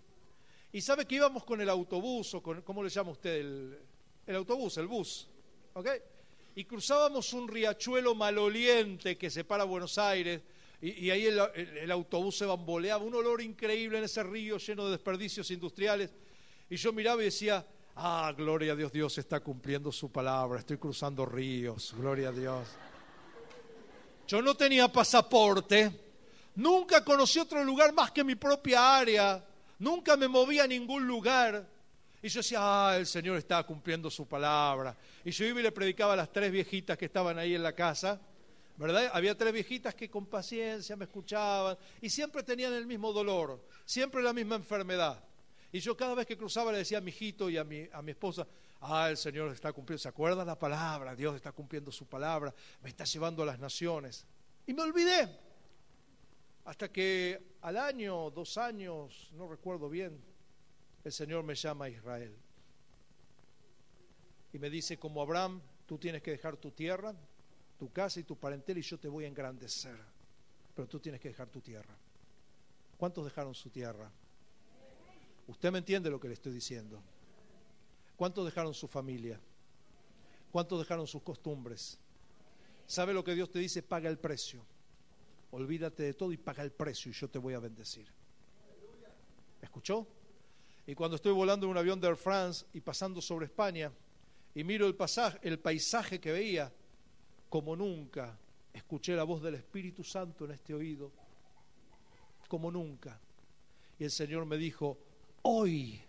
[0.73, 3.41] Y sabe que íbamos con el autobús, o con, ¿cómo le llama usted?
[3.41, 3.79] El,
[4.27, 5.29] el autobús, el bus.
[5.75, 5.89] ¿Ok?
[6.55, 10.43] Y cruzábamos un riachuelo maloliente que separa Buenos Aires,
[10.81, 14.93] y, y ahí el, autobús se bamboleaba, un olor increíble en ese río lleno de
[14.93, 16.11] desperdicios industriales.
[16.69, 17.65] Y yo miraba y decía,
[17.97, 22.69] ah, gloria a Dios, Dios está cumpliendo su palabra, estoy cruzando ríos, gloria a Dios.
[24.27, 25.91] Yo no tenía pasaporte,
[26.55, 29.45] Nunca conocí otro lugar más que mi propia área.
[29.79, 31.67] Nunca me moví a ningún lugar.
[32.23, 34.97] Y yo decía, ah, el Señor está cumpliendo su palabra.
[35.25, 37.73] Y yo iba y le predicaba a las tres viejitas que estaban ahí en la
[37.73, 38.21] casa.
[38.77, 39.11] ¿Verdad?
[39.13, 44.23] Había tres viejitas que con paciencia me escuchaban y siempre tenían el mismo dolor, siempre
[44.23, 45.23] la misma enfermedad.
[45.71, 48.03] Y yo cada vez que cruzaba le decía a mi hijito y a mi, a
[48.03, 48.47] mi esposa,
[48.81, 51.15] ah, el Señor está cumpliendo, ¿se acuerda la palabra?
[51.15, 54.27] Dios está cumpliendo su palabra, me está llevando a las naciones.
[54.67, 55.29] Y me olvidé,
[56.65, 60.21] hasta que al año, dos años, no recuerdo bien,
[61.05, 62.35] el Señor me llama a Israel.
[64.53, 67.15] Y me dice, como Abraham, tú tienes que dejar tu tierra,
[67.79, 69.97] tu casa y tu parentela y yo te voy a engrandecer.
[70.75, 71.97] Pero tú tienes que dejar tu tierra.
[72.97, 74.11] ¿Cuántos dejaron su tierra?
[75.49, 77.03] Usted me entiende lo que le estoy diciendo.
[78.17, 79.41] ¿Cuántos dejaron su familia?
[80.53, 81.99] ¿Cuántos dejaron sus costumbres?
[82.87, 83.83] ¿Sabe lo que Dios te dice?
[83.83, 84.65] Paga el precio
[85.53, 88.07] olvídate de todo y paga el precio y yo te voy a bendecir.
[89.61, 90.07] ¿Escuchó?
[90.87, 93.93] Y cuando estoy volando en un avión de Air France y pasando sobre España
[94.55, 94.97] y miro el,
[95.43, 96.73] el paisaje que veía,
[97.49, 98.37] como nunca
[98.73, 101.13] escuché la voz del Espíritu Santo en este oído,
[102.49, 103.21] como nunca.
[103.99, 104.99] Y el Señor me dijo,
[105.43, 106.01] hoy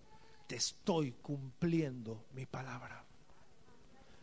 [0.48, 3.04] te estoy cumpliendo mi palabra.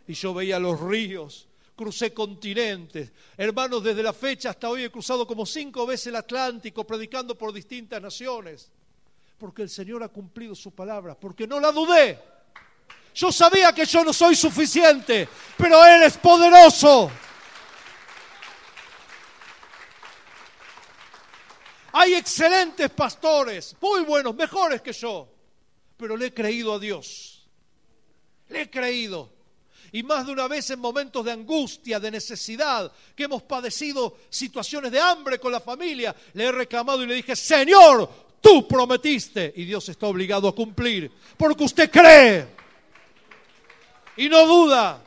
[0.06, 1.49] Y yo veía los ríos
[1.80, 3.10] crucé continentes.
[3.38, 7.54] Hermanos, desde la fecha hasta hoy he cruzado como cinco veces el Atlántico predicando por
[7.54, 8.70] distintas naciones.
[9.38, 12.18] Porque el Señor ha cumplido su palabra, porque no la dudé.
[13.14, 17.10] Yo sabía que yo no soy suficiente, pero Él es poderoso.
[21.92, 25.32] Hay excelentes pastores, muy buenos, mejores que yo,
[25.96, 27.48] pero le he creído a Dios.
[28.50, 29.39] Le he creído.
[29.92, 34.92] Y más de una vez en momentos de angustia, de necesidad, que hemos padecido situaciones
[34.92, 38.08] de hambre con la familia, le he reclamado y le dije, Señor,
[38.40, 39.52] tú prometiste.
[39.56, 42.46] Y Dios está obligado a cumplir, porque usted cree
[44.16, 45.02] y no duda.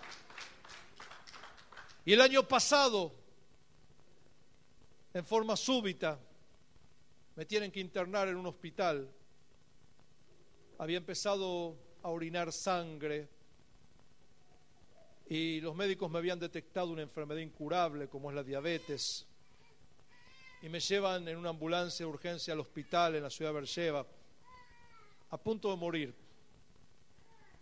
[2.05, 3.13] Y el año pasado,
[5.13, 6.19] en forma súbita,
[7.35, 9.09] me tienen que internar en un hospital.
[10.79, 13.29] Había empezado a orinar sangre
[15.33, 19.25] y los médicos me habían detectado una enfermedad incurable como es la diabetes
[20.61, 24.05] y me llevan en una ambulancia de urgencia al hospital en la ciudad de Bercheva
[25.31, 26.13] a punto de morir.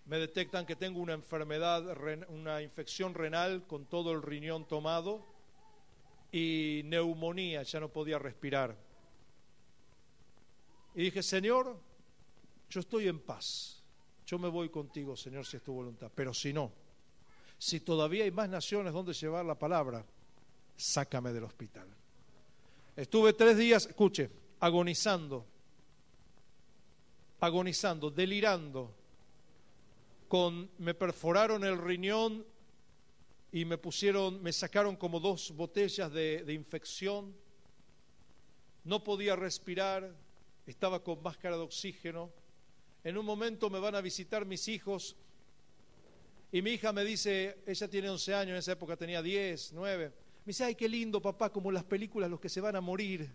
[0.06, 5.26] Me detectan que tengo una enfermedad, una infección renal con todo el riñón tomado
[6.30, 8.76] y neumonía, ya no podía respirar.
[10.94, 11.80] Y dije, Señor,
[12.70, 13.82] yo estoy en paz.
[14.26, 16.12] Yo me voy contigo, Señor, si es tu voluntad.
[16.14, 16.81] Pero si no,
[17.62, 20.04] si todavía hay más naciones donde llevar la palabra,
[20.76, 21.88] sácame del hospital.
[22.96, 25.46] Estuve tres días, escuche, agonizando,
[27.40, 28.92] agonizando, delirando,
[30.28, 32.44] con, me perforaron el riñón
[33.52, 37.32] y me pusieron, me sacaron como dos botellas de, de infección,
[38.86, 40.12] no podía respirar,
[40.66, 42.32] estaba con máscara de oxígeno.
[43.04, 45.16] En un momento me van a visitar mis hijos
[46.52, 50.08] y mi hija me dice, ella tiene 11 años, en esa época tenía 10, 9.
[50.08, 50.14] Me
[50.46, 53.30] dice, ay, qué lindo, papá, como las películas los que se van a morir.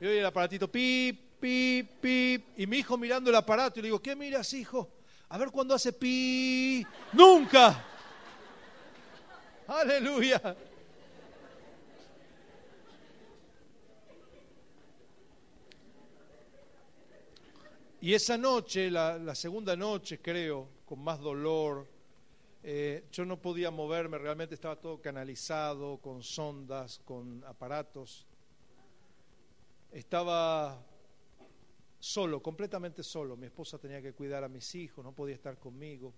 [0.00, 2.44] Y oye el aparatito, pip, pip, pip.
[2.58, 4.90] Y mi hijo mirando el aparato y le digo, ¿qué miras, hijo?
[5.28, 6.84] A ver cuándo hace pi.
[7.12, 7.84] Nunca.
[9.66, 10.56] Aleluya.
[18.02, 21.88] Y esa noche, la, segunda noche creo, con más dolor,
[22.62, 28.26] eh, yo no podía moverme, realmente estaba todo canalizado, con sondas, con aparatos.
[29.90, 30.84] Estaba
[31.98, 33.38] solo, completamente solo.
[33.38, 36.12] Mi esposa tenía que cuidar a mis hijos, no podía estar conmigo.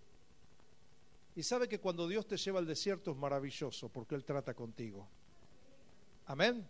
[1.37, 5.07] Y sabe que cuando Dios te lleva al desierto es maravilloso porque Él trata contigo.
[6.27, 6.67] Amén.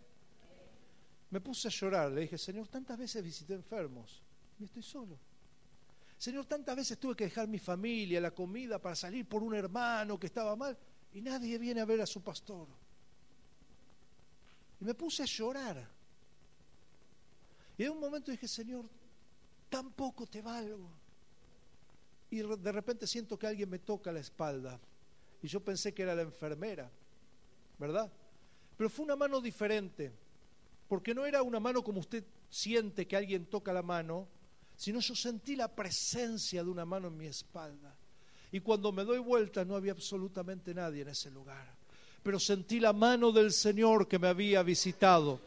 [1.31, 4.23] Me puse a llorar, le dije, Señor, tantas veces visité enfermos
[4.61, 5.19] y estoy solo.
[6.19, 10.19] Señor, tantas veces tuve que dejar mi familia, la comida para salir por un hermano
[10.19, 10.77] que estaba mal
[11.13, 12.67] y nadie viene a ver a su pastor.
[14.81, 15.89] Y me puse a llorar.
[17.77, 18.89] Y en un momento dije, Señor,
[19.69, 20.91] tampoco te valgo.
[22.31, 24.81] Y de repente siento que alguien me toca la espalda.
[25.43, 26.91] Y yo pensé que era la enfermera,
[27.79, 28.11] ¿verdad?
[28.77, 30.13] Pero fue una mano diferente,
[30.89, 34.27] porque no era una mano como usted siente que alguien toca la mano,
[34.77, 37.95] sino yo sentí la presencia de una mano en mi espalda.
[38.53, 41.75] Y cuando me doy vuelta no había absolutamente nadie en ese lugar,
[42.23, 45.41] pero sentí la mano del Señor que me había visitado.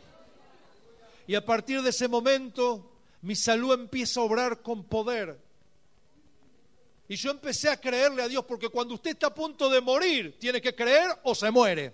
[1.26, 5.38] Y a partir de ese momento mi salud empieza a obrar con poder.
[7.10, 10.38] Y yo empecé a creerle a Dios, porque cuando usted está a punto de morir,
[10.38, 11.94] tiene que creer o se muere.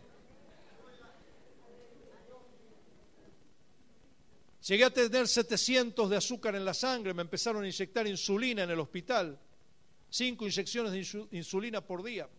[4.67, 8.69] Llegué a tener 700 de azúcar en la sangre, me empezaron a inyectar insulina en
[8.69, 9.37] el hospital,
[10.09, 12.29] cinco inyecciones de insulina por día.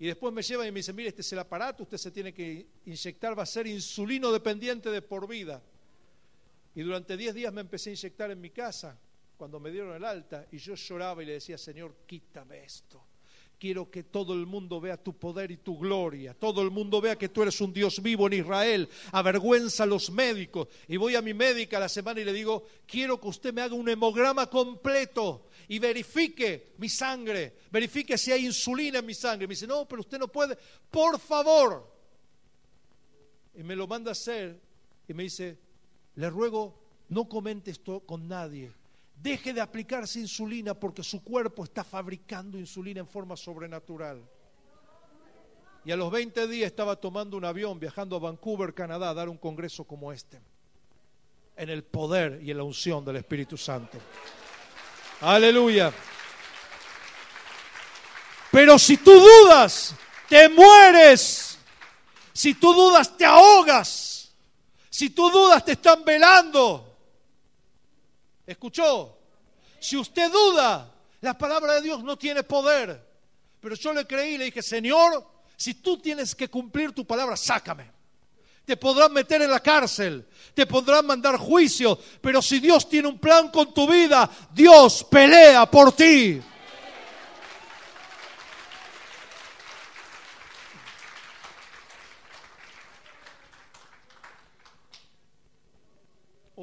[0.00, 2.34] Y después me llevan y me dicen, mire, este es el aparato, usted se tiene
[2.34, 5.62] que inyectar, va a ser insulino dependiente de por vida.
[6.74, 8.98] Y durante 10 días me empecé a inyectar en mi casa
[9.36, 13.02] cuando me dieron el alta y yo lloraba y le decía, Señor, quítame esto.
[13.58, 16.34] Quiero que todo el mundo vea tu poder y tu gloria.
[16.34, 18.88] Todo el mundo vea que tú eres un Dios vivo en Israel.
[19.12, 20.68] Avergüenza a los médicos.
[20.88, 23.74] Y voy a mi médica la semana y le digo, quiero que usted me haga
[23.74, 27.54] un hemograma completo y verifique mi sangre.
[27.70, 29.46] Verifique si hay insulina en mi sangre.
[29.46, 30.58] Me dice, no, pero usted no puede.
[30.90, 31.90] Por favor.
[33.54, 34.60] Y me lo manda a hacer
[35.08, 35.58] y me dice,
[36.16, 38.70] le ruego, no comente esto con nadie.
[39.16, 44.22] Deje de aplicarse insulina porque su cuerpo está fabricando insulina en forma sobrenatural.
[45.84, 49.28] Y a los 20 días estaba tomando un avión viajando a Vancouver, Canadá, a dar
[49.28, 50.40] un congreso como este.
[51.56, 53.98] En el poder y en la unción del Espíritu Santo.
[55.20, 55.92] Aleluya.
[58.50, 59.94] Pero si tú dudas,
[60.28, 61.58] te mueres.
[62.32, 64.34] Si tú dudas, te ahogas.
[64.90, 66.95] Si tú dudas, te están velando.
[68.46, 69.18] ¿Escuchó?
[69.80, 73.04] Si usted duda, la palabra de Dios no tiene poder.
[73.60, 77.36] Pero yo le creí y le dije, Señor, si tú tienes que cumplir tu palabra,
[77.36, 77.90] sácame.
[78.64, 83.18] Te podrán meter en la cárcel, te podrán mandar juicio, pero si Dios tiene un
[83.18, 86.40] plan con tu vida, Dios pelea por ti.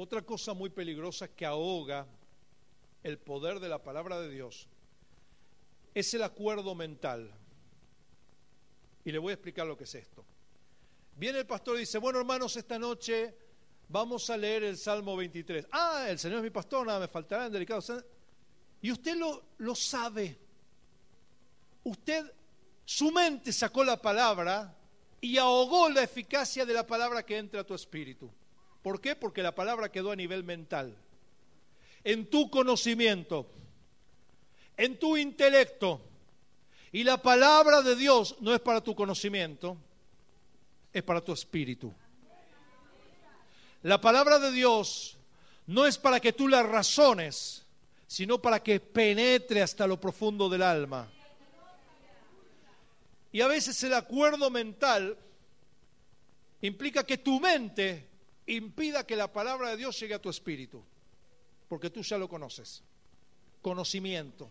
[0.04, 2.06] Otra cosa muy peligrosa que ahoga
[3.02, 4.68] el poder de la palabra de Dios
[5.94, 7.32] es el acuerdo mental.
[9.02, 10.22] Y le voy a explicar lo que es esto.
[11.16, 13.34] Viene el pastor y dice, bueno hermanos, esta noche
[13.88, 15.68] vamos a leer el Salmo 23.
[15.72, 17.82] Ah, el Señor es mi pastor, nada me faltará en delicado.
[18.82, 20.38] Y usted lo, lo sabe.
[21.82, 22.30] Usted,
[22.84, 24.76] su mente sacó la palabra
[25.22, 28.30] y ahogó la eficacia de la palabra que entra a tu espíritu.
[28.84, 29.16] ¿Por qué?
[29.16, 30.94] Porque la palabra quedó a nivel mental.
[32.04, 33.50] En tu conocimiento,
[34.76, 36.02] en tu intelecto.
[36.92, 39.78] Y la palabra de Dios no es para tu conocimiento,
[40.92, 41.94] es para tu espíritu.
[43.84, 45.16] La palabra de Dios
[45.66, 47.64] no es para que tú la razones,
[48.06, 51.10] sino para que penetre hasta lo profundo del alma.
[53.32, 55.16] Y a veces el acuerdo mental
[56.60, 58.12] implica que tu mente
[58.46, 60.82] impida que la palabra de Dios llegue a tu espíritu,
[61.68, 62.82] porque tú ya lo conoces.
[63.62, 64.50] Conocimiento.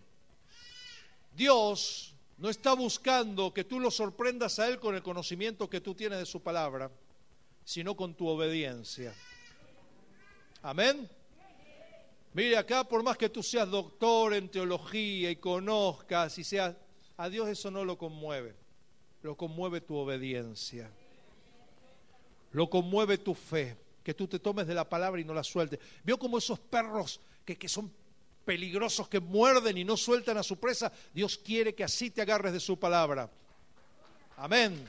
[1.36, 5.96] Dios no está buscando que tú lo sorprendas a Él con el conocimiento que tú
[5.96, 6.92] tienes de su palabra,
[7.64, 9.14] sino con tu obediencia.
[10.62, 11.10] Amén.
[12.34, 16.76] Mire acá, por más que tú seas doctor en teología y conozcas y seas,
[17.16, 18.56] a Dios eso no lo conmueve,
[19.22, 20.90] lo conmueve tu obediencia,
[22.52, 23.78] lo conmueve tu fe.
[24.04, 25.80] Que tú te tomes de la palabra y no la sueltes.
[26.04, 27.92] Vio como esos perros que, que son
[28.44, 30.92] peligrosos, que muerden y no sueltan a su presa.
[31.14, 33.30] Dios quiere que así te agarres de su palabra.
[34.38, 34.88] Amén.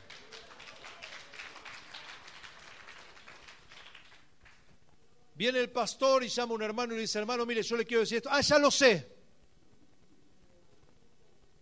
[5.34, 7.84] Viene el pastor y llama a un hermano y le dice, hermano, mire, yo le
[7.84, 8.28] quiero decir esto.
[8.30, 9.12] Ah, ya lo sé.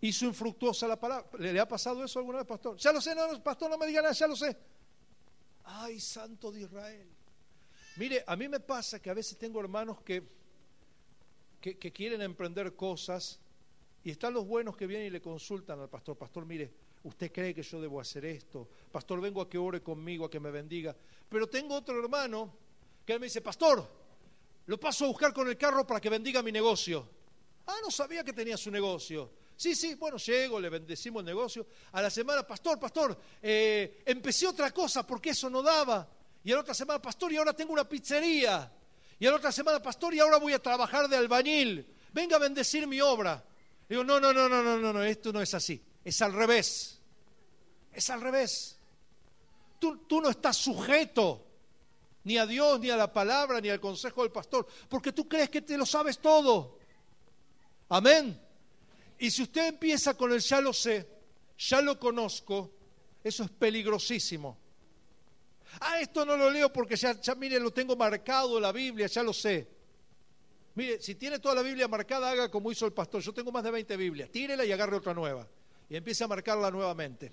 [0.01, 1.27] Hizo infructuosa la palabra.
[1.39, 2.77] ¿Le, ha pasado eso alguna vez, pastor?
[2.77, 4.55] Ya lo sé, no, pastor, no me diga nada, ya lo sé.
[5.63, 7.12] Ay, santo de Israel.
[7.95, 10.23] Mire, a mí me pasa que a veces tengo hermanos que,
[11.61, 13.39] que, quieren emprender cosas
[14.03, 16.17] y están los buenos que vienen y le consultan al pastor.
[16.17, 16.71] Pastor, mire,
[17.03, 18.67] ¿usted cree que yo debo hacer esto?
[18.91, 20.95] Pastor, vengo a que ore conmigo, a que me bendiga.
[21.29, 22.51] Pero tengo otro hermano
[23.05, 23.87] que me dice, pastor,
[24.65, 27.07] lo paso a buscar con el carro para que bendiga mi negocio.
[27.67, 29.31] Ah, no sabía que tenía su negocio.
[29.55, 31.67] Sí, sí, bueno, llego, le bendecimos el negocio.
[31.91, 36.09] A la semana, pastor, pastor, eh, empecé otra cosa porque eso no daba.
[36.43, 38.71] Y la otra semana, pastor, y ahora tengo una pizzería.
[39.19, 41.85] Y la otra semana, pastor, y ahora voy a trabajar de albañil.
[42.11, 43.43] Venga a bendecir mi obra.
[43.87, 45.81] Digo, no, no, no, no, no, no, no, esto no es así.
[46.03, 46.99] Es al revés.
[47.93, 48.77] Es al revés.
[49.79, 51.45] Tú, tú no estás sujeto
[52.23, 55.49] ni a Dios, ni a la palabra, ni al consejo del pastor, porque tú crees
[55.49, 56.77] que te lo sabes todo.
[57.89, 58.39] Amén.
[59.19, 61.07] Y si usted empieza con el ya lo sé,
[61.57, 62.71] ya lo conozco,
[63.23, 64.57] eso es peligrosísimo.
[65.79, 69.33] Ah, esto no lo leo porque ya, mire, lo tengo marcado la Biblia, ya lo
[69.33, 69.67] sé.
[70.75, 73.21] Mire, si tiene toda la Biblia marcada, haga como hizo el pastor.
[73.21, 74.29] Yo tengo más de 20 Biblias.
[74.29, 75.47] Tírela y agarre otra nueva.
[75.89, 77.31] Y empiece a marcarla nuevamente.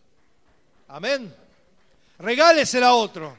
[0.89, 1.35] Amén.
[2.19, 3.37] Regálesela a otro.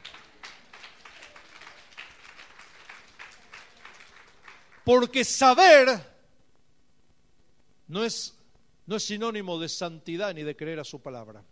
[4.83, 6.01] Porque saber
[7.87, 8.33] no es,
[8.87, 11.43] no es sinónimo de santidad ni de creer a su palabra.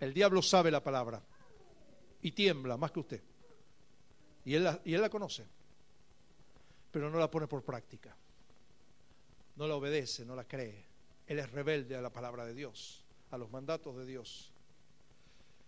[0.00, 1.22] El diablo sabe la palabra
[2.22, 3.22] y tiembla más que usted.
[4.44, 5.46] Y él, la, y él la conoce,
[6.90, 8.16] pero no la pone por práctica.
[9.56, 10.86] No la obedece, no la cree.
[11.26, 14.50] Él es rebelde a la palabra de Dios, a los mandatos de Dios.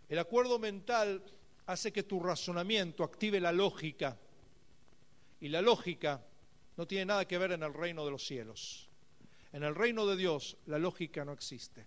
[0.09, 1.23] El acuerdo mental
[1.67, 4.17] hace que tu razonamiento active la lógica.
[5.41, 6.25] Y la lógica
[6.77, 8.89] no tiene nada que ver en el reino de los cielos.
[9.53, 11.87] En el reino de Dios la lógica no existe.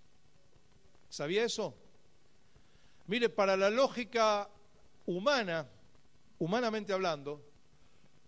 [1.10, 1.76] ¿Sabía eso?
[3.08, 4.50] Mire, para la lógica
[5.08, 5.68] humana,
[6.38, 7.42] humanamente hablando,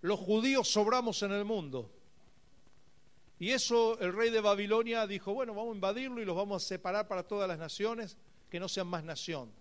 [0.02, 1.92] los judíos sobramos en el mundo.
[3.38, 6.68] Y eso el rey de Babilonia dijo, bueno, vamos a invadirlo y los vamos a
[6.68, 8.18] separar para todas las naciones,
[8.50, 9.52] que no sean más nación.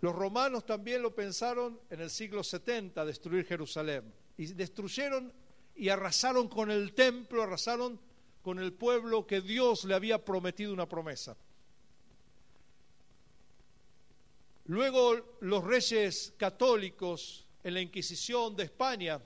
[0.00, 5.32] Los romanos también lo pensaron en el siglo 70, destruir Jerusalén y destruyeron
[5.76, 8.00] y arrasaron con el templo, arrasaron
[8.42, 11.36] con el pueblo que Dios le había prometido una promesa.
[14.72, 19.20] Luego los reyes católicos en la Inquisición de España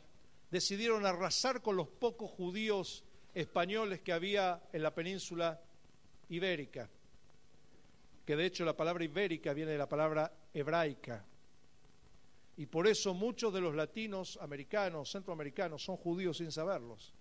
[0.51, 5.62] decidieron arrasar con los pocos judíos españoles que había en la península
[6.30, 6.90] ibérica,
[8.24, 11.24] que de hecho la palabra ibérica viene de la palabra hebraica,
[12.57, 17.14] y por eso muchos de los latinos americanos, centroamericanos, son judíos sin saberlos.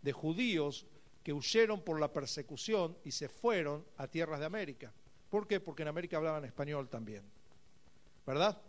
[0.00, 0.86] De judíos
[1.22, 4.90] que huyeron por la persecución y se fueron a tierras de América.
[5.28, 5.60] ¿Por qué?
[5.60, 7.36] Porque en América hablaban español también.
[8.28, 8.60] ¿Verdad?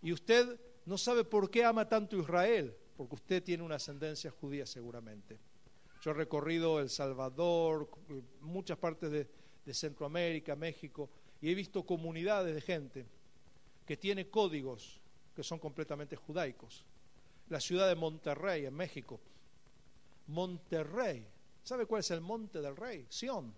[0.00, 4.64] Y usted no sabe por qué ama tanto Israel, porque usted tiene una ascendencia judía
[4.64, 5.38] seguramente.
[6.00, 7.90] Yo he recorrido El Salvador,
[8.40, 9.28] muchas partes de,
[9.66, 11.10] de Centroamérica, México,
[11.42, 13.06] y he visto comunidades de gente
[13.84, 15.02] que tiene códigos
[15.36, 16.86] que son completamente judaicos.
[17.50, 19.20] La ciudad de Monterrey, en México.
[20.28, 21.26] Monterrey.
[21.62, 23.04] ¿Sabe cuál es el monte del rey?
[23.10, 23.52] Sión.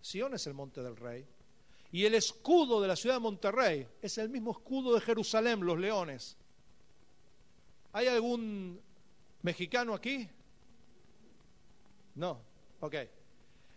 [0.00, 1.26] Sión es el monte del rey.
[1.92, 5.78] Y el escudo de la ciudad de Monterrey es el mismo escudo de Jerusalén, los
[5.78, 6.36] leones.
[7.92, 8.80] ¿Hay algún
[9.42, 10.28] mexicano aquí?
[12.14, 12.40] No.
[12.80, 12.96] Ok.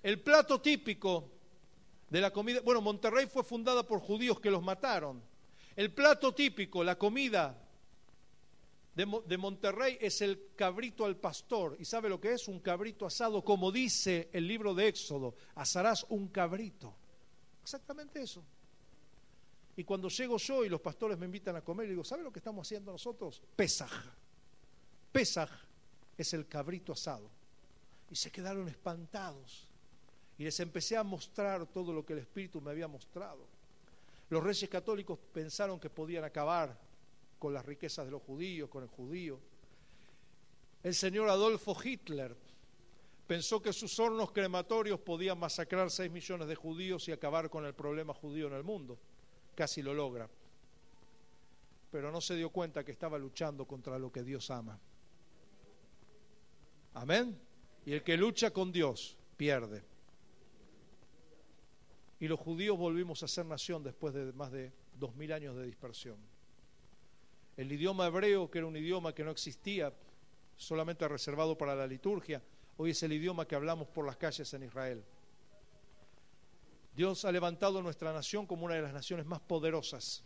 [0.02, 1.30] El plato típico
[2.10, 2.62] de la comida.
[2.62, 5.22] Bueno, Monterrey fue fundada por judíos que los mataron
[5.76, 7.62] el plato típico, la comida
[8.94, 11.76] de, Monterrey es el cabrito al pastor.
[11.80, 12.48] ¿Y sabe lo que es?
[12.48, 16.96] Un cabrito asado, como dice el libro de Éxodo, asarás un cabrito.
[17.66, 18.44] Exactamente eso.
[19.76, 22.38] Y cuando llego yo y los pastores me invitan a comer, digo, ¿sabe lo que
[22.38, 23.42] estamos haciendo nosotros?
[23.56, 23.92] Pesaj.
[25.12, 25.50] Pesaj
[26.16, 27.28] es el cabrito asado.
[28.12, 29.68] Y se quedaron espantados.
[30.38, 33.48] Y les empecé a mostrar todo lo que el Espíritu me había mostrado.
[34.30, 36.78] Los reyes católicos pensaron que podían acabar
[37.40, 39.40] con las riquezas de los judíos, con el judío.
[40.84, 42.38] El señor Adolfo Hitler
[43.28, 47.74] pensó que sus hornos crematorios podían masacrar 6 millones de judíos y acabar con el
[47.74, 48.98] problema judío en el mundo.
[49.56, 50.30] Casi lo logra.
[51.92, 54.78] pero no se dio cuenta que estaba luchando contra lo que Dios ama.
[56.94, 57.40] Amén.
[57.86, 59.82] Y el que lucha con Dios pierde.
[62.20, 65.66] Y los judíos volvimos a ser nación después de más de dos mil años de
[65.66, 66.18] dispersión.
[67.56, 69.94] El idioma hebreo, que era un idioma que no existía,
[70.58, 72.42] solamente reservado para la liturgia,
[72.78, 75.04] hoy es el idioma que hablamos por las calles en Israel.
[76.96, 80.24] Dios ha levantado nuestra nación como una de las naciones más poderosas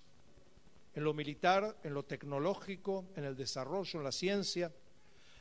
[0.94, 4.72] en lo militar, en lo tecnológico, en el desarrollo, en la ciencia.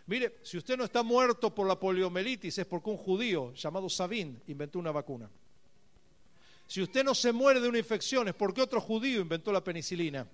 [0.06, 4.40] Mire, si usted no está muerto por la poliomielitis es porque un judío llamado Sabín
[4.46, 5.30] inventó una vacuna.
[6.66, 10.26] Si usted no se muere de una infección es porque otro judío inventó la penicilina.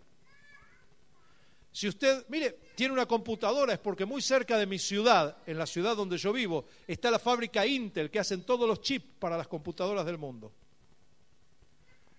[1.74, 5.66] Si usted, mire, tiene una computadora es porque muy cerca de mi ciudad, en la
[5.66, 9.48] ciudad donde yo vivo, está la fábrica Intel que hacen todos los chips para las
[9.48, 10.52] computadoras del mundo.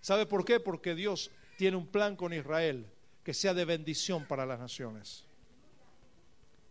[0.01, 0.60] ¿Sabe por qué?
[0.60, 2.86] Porque Dios tiene un plan con Israel
[3.24, 5.24] que sea de bendición para las naciones.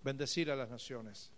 [0.03, 1.31] Bendecir a las naciones.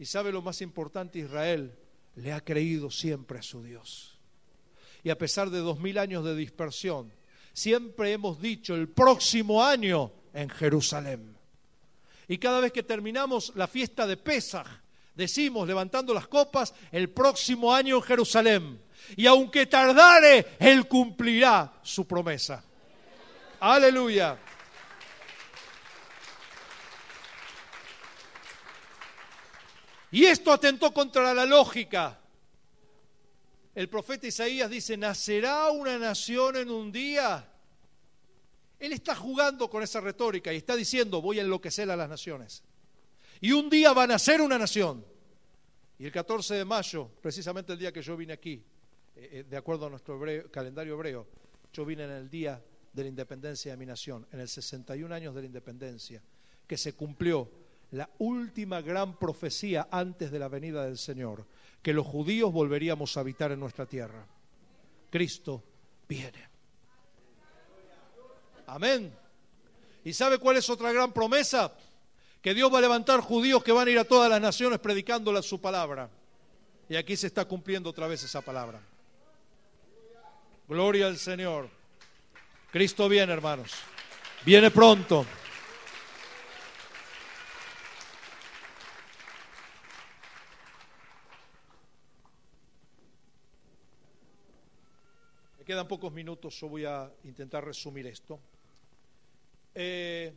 [0.00, 1.78] Y sabe lo más importante, Israel
[2.16, 4.18] le ha creído siempre a su Dios.
[5.04, 7.12] Y a pesar de dos mil años de dispersión,
[7.52, 11.36] siempre hemos dicho el próximo año en Jerusalén.
[12.28, 14.66] Y cada vez que terminamos la fiesta de Pesaj,
[15.14, 18.82] decimos, levantando las copas, el próximo año en Jerusalén.
[19.16, 22.62] Y aunque tardare, Él cumplirá su promesa.
[23.60, 24.38] Aleluya.
[30.10, 32.18] Y esto atentó contra la lógica.
[33.74, 37.46] El profeta Isaías dice, ¿nacerá una nación en un día?
[38.86, 42.62] Él está jugando con esa retórica y está diciendo, voy a enloquecer a las naciones.
[43.40, 45.04] Y un día va a nacer una nación.
[45.98, 48.62] Y el 14 de mayo, precisamente el día que yo vine aquí,
[49.16, 50.20] eh, eh, de acuerdo a nuestro
[50.52, 51.26] calendario hebreo,
[51.72, 52.62] yo vine en el día
[52.92, 56.22] de la independencia de mi nación, en el 61 años de la independencia,
[56.64, 57.50] que se cumplió
[57.90, 61.44] la última gran profecía antes de la venida del Señor,
[61.82, 64.24] que los judíos volveríamos a habitar en nuestra tierra.
[65.10, 65.64] Cristo
[66.08, 66.55] viene.
[68.66, 69.12] Amén.
[70.04, 71.72] ¿Y sabe cuál es otra gran promesa?
[72.40, 75.42] Que Dios va a levantar judíos que van a ir a todas las naciones predicando
[75.42, 76.08] su palabra.
[76.88, 78.80] Y aquí se está cumpliendo otra vez esa palabra.
[80.68, 81.68] Gloria al Señor.
[82.70, 83.72] Cristo viene, hermanos.
[84.44, 85.26] Viene pronto.
[95.58, 98.38] Me quedan pocos minutos, yo voy a intentar resumir esto.
[99.78, 100.32] Eh,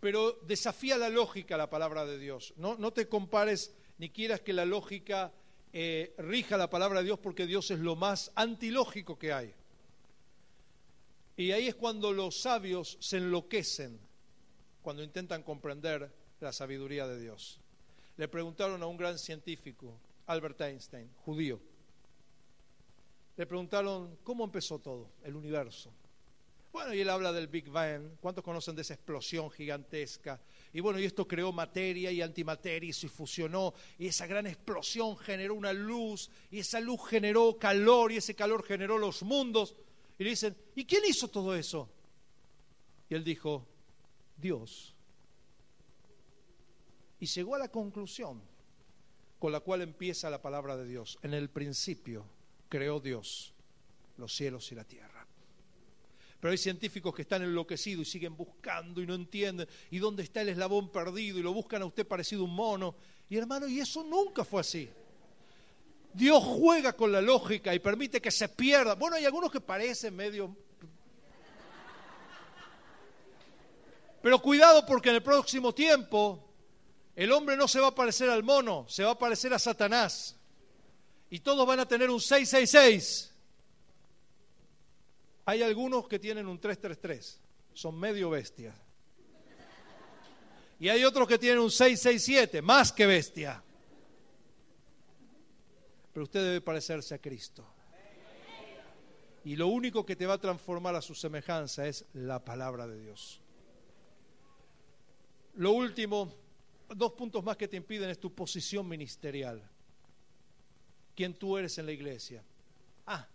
[0.00, 2.52] pero desafía la lógica la palabra de Dios.
[2.56, 5.32] No, no te compares ni quieras que la lógica
[5.72, 9.54] eh, rija la palabra de Dios porque Dios es lo más antilógico que hay.
[11.36, 14.00] Y ahí es cuando los sabios se enloquecen,
[14.82, 17.60] cuando intentan comprender la sabiduría de Dios.
[18.16, 21.60] Le preguntaron a un gran científico, Albert Einstein, judío,
[23.36, 25.92] le preguntaron cómo empezó todo, el universo.
[26.72, 28.16] Bueno, y él habla del Big Bang.
[28.18, 30.40] ¿Cuántos conocen de esa explosión gigantesca?
[30.72, 33.74] Y bueno, y esto creó materia y antimateria y se fusionó.
[33.98, 36.30] Y esa gran explosión generó una luz.
[36.50, 38.10] Y esa luz generó calor.
[38.10, 39.76] Y ese calor generó los mundos.
[40.18, 41.90] Y le dicen, ¿y quién hizo todo eso?
[43.10, 43.66] Y él dijo,
[44.38, 44.94] Dios.
[47.20, 48.40] Y llegó a la conclusión
[49.38, 51.18] con la cual empieza la palabra de Dios.
[51.22, 52.24] En el principio
[52.70, 53.52] creó Dios
[54.16, 55.21] los cielos y la tierra.
[56.42, 59.68] Pero hay científicos que están enloquecidos y siguen buscando y no entienden.
[59.92, 61.38] ¿Y dónde está el eslabón perdido?
[61.38, 62.96] Y lo buscan a usted parecido un mono.
[63.30, 64.90] Y hermano, y eso nunca fue así.
[66.12, 68.96] Dios juega con la lógica y permite que se pierda.
[68.96, 70.56] Bueno, hay algunos que parecen medio...
[74.20, 76.52] Pero cuidado porque en el próximo tiempo
[77.14, 80.36] el hombre no se va a parecer al mono, se va a parecer a Satanás.
[81.30, 83.31] Y todos van a tener un 666.
[85.44, 87.40] Hay algunos que tienen un 333,
[87.72, 88.76] son medio bestias.
[90.78, 93.62] Y hay otros que tienen un 667, más que bestia.
[96.12, 97.64] Pero usted debe parecerse a Cristo.
[99.44, 103.00] Y lo único que te va a transformar a su semejanza es la palabra de
[103.00, 103.40] Dios.
[105.54, 106.32] Lo último,
[106.88, 109.62] dos puntos más que te impiden es tu posición ministerial.
[111.14, 112.44] Quién tú eres en la iglesia.
[113.06, 113.26] Ah,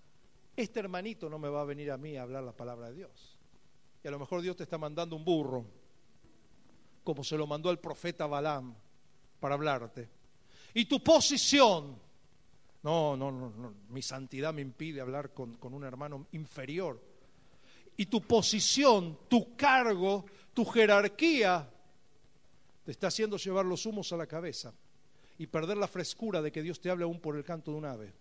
[0.58, 3.38] este hermanito no me va a venir a mí a hablar la palabra de Dios.
[4.04, 5.66] Y a lo mejor Dios te está mandando un burro,
[7.04, 8.76] como se lo mandó el profeta Balaam
[9.40, 10.10] para hablarte.
[10.74, 11.98] Y tu posición,
[12.84, 17.00] no, no, no, mi santidad me impide hablar con, con un hermano inferior.
[17.98, 21.68] y tu posición, tu cargo, tu jerarquía,
[22.84, 24.74] te está haciendo llevar los humos a la cabeza
[25.38, 27.86] y perder la frescura de que Dios te hable aún por el canto de un
[27.86, 28.14] ave,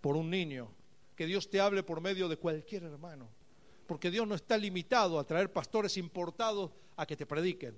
[0.00, 0.68] por un niño,
[1.16, 3.28] que Dios te hable por medio de cualquier hermano,
[3.86, 7.76] porque Dios no está limitado a traer pastores importados a que te prediquen.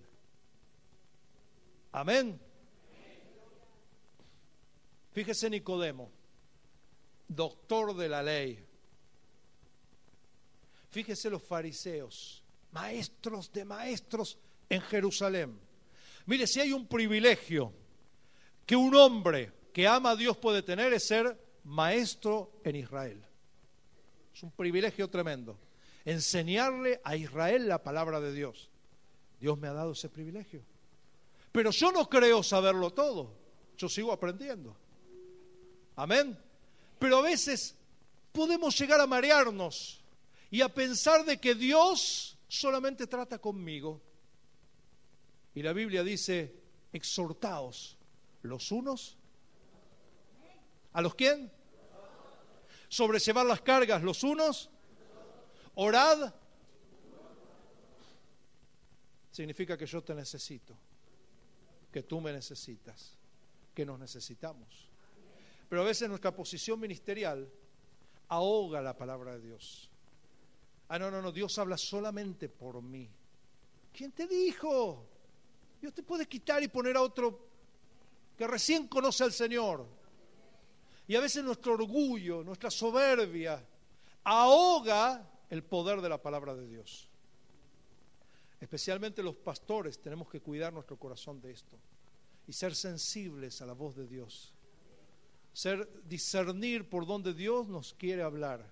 [1.92, 2.38] Amén.
[5.12, 6.10] Fíjese Nicodemo,
[7.26, 8.62] doctor de la ley.
[10.90, 15.58] Fíjese los fariseos, maestros de maestros en Jerusalén.
[16.26, 17.72] Mire, si hay un privilegio
[18.64, 23.25] que un hombre que ama a Dios puede tener es ser maestro en Israel.
[24.36, 25.56] Es un privilegio tremendo.
[26.04, 28.68] Enseñarle a Israel la palabra de Dios.
[29.40, 30.62] Dios me ha dado ese privilegio.
[31.52, 33.32] Pero yo no creo saberlo todo.
[33.78, 34.76] Yo sigo aprendiendo.
[35.94, 36.38] Amén.
[36.98, 37.76] Pero a veces
[38.30, 40.04] podemos llegar a marearnos
[40.50, 44.02] y a pensar de que Dios solamente trata conmigo.
[45.54, 46.54] Y la Biblia dice,
[46.92, 47.96] exhortaos
[48.42, 49.16] los unos
[50.92, 51.55] a los quién?
[52.88, 54.70] Sobrellevar las cargas los unos.
[55.74, 56.32] Orad.
[59.30, 60.74] Significa que yo te necesito,
[61.92, 63.18] que tú me necesitas,
[63.74, 64.88] que nos necesitamos.
[65.68, 67.50] Pero a veces nuestra posición ministerial
[68.28, 69.90] ahoga la palabra de Dios.
[70.88, 73.10] Ah, no, no, no, Dios habla solamente por mí.
[73.92, 75.06] ¿Quién te dijo?
[75.80, 77.46] Dios te puede quitar y poner a otro
[78.36, 79.86] que recién conoce al Señor.
[81.08, 83.64] Y a veces nuestro orgullo, nuestra soberbia,
[84.24, 87.08] ahoga el poder de la palabra de Dios.
[88.60, 91.76] Especialmente los pastores tenemos que cuidar nuestro corazón de esto
[92.48, 94.56] y ser sensibles a la voz de Dios
[95.56, 98.62] ser discernir por donde Dios nos quiere hablar.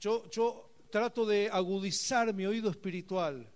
[0.00, 3.48] Yo, yo trato de agudizar mi oído espiritual,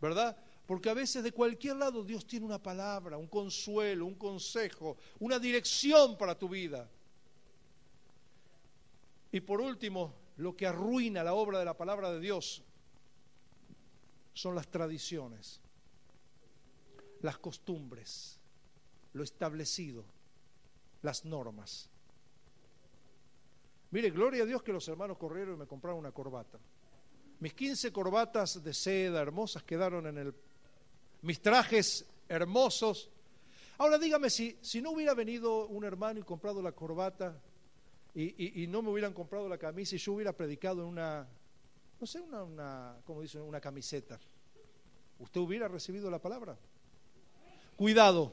[0.00, 0.36] ¿verdad?
[0.66, 5.40] Porque a veces de cualquier lado Dios tiene una palabra, un consuelo, un consejo, una
[5.40, 6.88] dirección para tu vida.
[9.32, 12.62] Y por último, lo que arruina la obra de la palabra de Dios
[14.32, 15.60] son las tradiciones,
[17.20, 18.38] las costumbres,
[19.12, 20.04] lo establecido
[21.02, 21.88] las normas.
[23.90, 26.58] Mire, gloria a Dios que los hermanos corrieron y me compraron una corbata.
[27.40, 30.34] Mis 15 corbatas de seda hermosas quedaron en el...
[31.22, 33.10] Mis trajes hermosos.
[33.78, 37.40] Ahora dígame si, si no hubiera venido un hermano y comprado la corbata
[38.20, 41.26] y, no me hubieran comprado la camisa y yo hubiera predicado en una,
[42.00, 43.42] no sé, una, una ¿cómo dicen?
[43.42, 44.18] Una camiseta.
[45.20, 46.56] ¿Usted hubiera recibido la palabra?
[47.76, 48.32] Cuidado,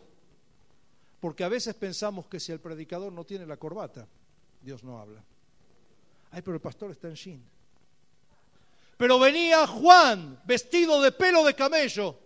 [1.19, 4.07] porque a veces pensamos que si el predicador no tiene la corbata,
[4.61, 5.23] Dios no habla.
[6.31, 7.43] Ay, pero el pastor está en jean.
[8.97, 12.17] Pero venía Juan vestido de pelo de camello,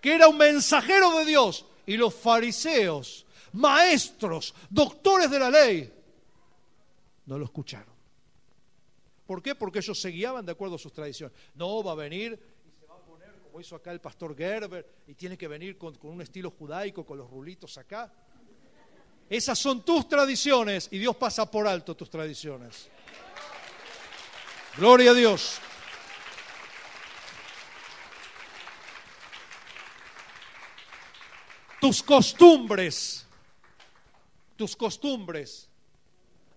[0.00, 5.99] que era un mensajero de Dios, y los fariseos, maestros, doctores de la ley,
[7.26, 7.94] no lo escucharon.
[9.26, 9.54] ¿Por qué?
[9.54, 11.36] Porque ellos se guiaban de acuerdo a sus tradiciones.
[11.54, 12.38] No va a venir
[13.50, 17.18] como hizo acá el pastor Gerber, y tiene que venir con, un estilo judaico, con
[17.18, 18.12] los rulitos acá.
[19.28, 22.88] Esas son tus tradiciones y Dios pasa por alto tus tradiciones.
[24.76, 25.58] Gloria a Dios.
[31.80, 33.26] Tus costumbres,
[34.56, 35.69] tus costumbres.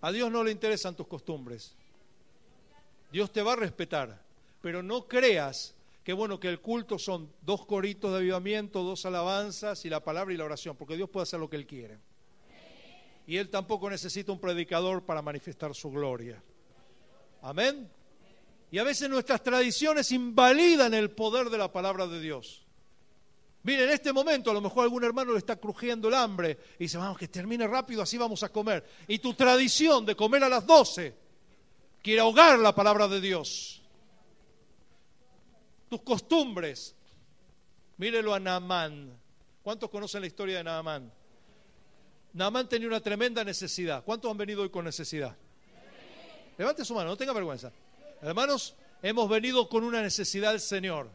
[0.04, 1.76] A Dios no le interesan tus costumbres.
[3.12, 4.22] Dios te va a respetar,
[4.62, 5.74] pero no creas
[6.04, 10.34] Qué bueno que el culto son dos coritos de avivamiento, dos alabanzas y la palabra
[10.34, 11.97] y la oración, porque Dios puede hacer lo que Él quiere.
[13.26, 16.43] Y Él tampoco necesita un predicador para manifestar su gloria.
[17.41, 17.89] Amén.
[18.70, 22.62] Y a veces nuestras tradiciones invalidan el poder de la palabra de Dios.
[23.64, 26.84] Mire, en este momento a lo mejor algún hermano le está crujiendo el hambre y
[26.84, 28.84] dice, vamos, que termine rápido, así vamos a comer.
[29.07, 31.16] Y tu tradición de comer a las doce
[32.01, 33.84] quiere ahogar la palabra de Dios
[35.93, 36.95] tus costumbres.
[37.97, 39.16] Mírelo a Naamán.
[39.61, 41.11] ¿Cuántos conocen la historia de Naamán?
[42.34, 44.03] Naamán tenía una tremenda necesidad.
[44.03, 45.36] ¿Cuántos han venido hoy con necesidad?
[46.57, 47.72] Levante su mano, no tenga vergüenza.
[48.24, 51.11] Hermanos, hemos venido con una necesidad del Señor.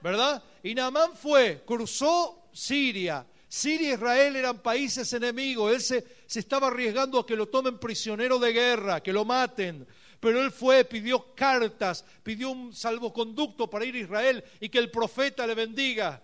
[0.00, 0.42] ¿Verdad?
[0.62, 3.26] Y Naamán fue, cruzó Siria.
[3.48, 5.72] Siria e Israel eran países enemigos.
[5.72, 9.86] Él se, se estaba arriesgando a que lo tomen prisionero de guerra, que lo maten.
[10.20, 14.90] Pero él fue, pidió cartas, pidió un salvoconducto para ir a Israel y que el
[14.90, 16.22] profeta le bendiga.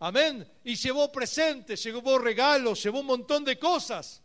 [0.00, 0.46] Amén.
[0.64, 4.22] Y llevó presentes, llevó regalos, llevó un montón de cosas.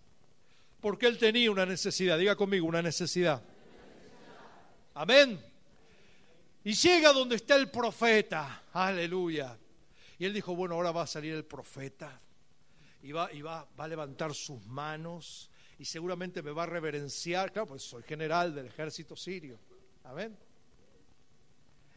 [0.80, 2.18] Porque él tenía una necesidad.
[2.18, 3.42] Diga conmigo, una necesidad.
[4.94, 5.40] Amén.
[6.64, 8.64] Y llega donde está el profeta.
[8.72, 9.58] Aleluya.
[10.18, 12.22] Y él dijo, bueno, ahora va a salir el profeta.
[13.02, 15.52] Y va, y va, va a levantar sus manos.
[15.78, 17.52] Y seguramente me va a reverenciar.
[17.52, 19.60] Claro, pues soy general del ejército sirio.
[20.04, 20.38] Amén.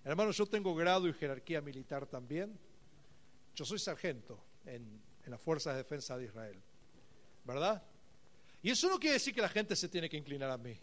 [0.03, 2.59] Hermano, yo tengo grado y jerarquía militar también.
[3.55, 6.61] Yo soy sargento en, en las Fuerzas de Defensa de Israel.
[7.45, 7.83] ¿Verdad?
[8.63, 10.77] Y eso no quiere decir que la gente se tiene que inclinar a mí.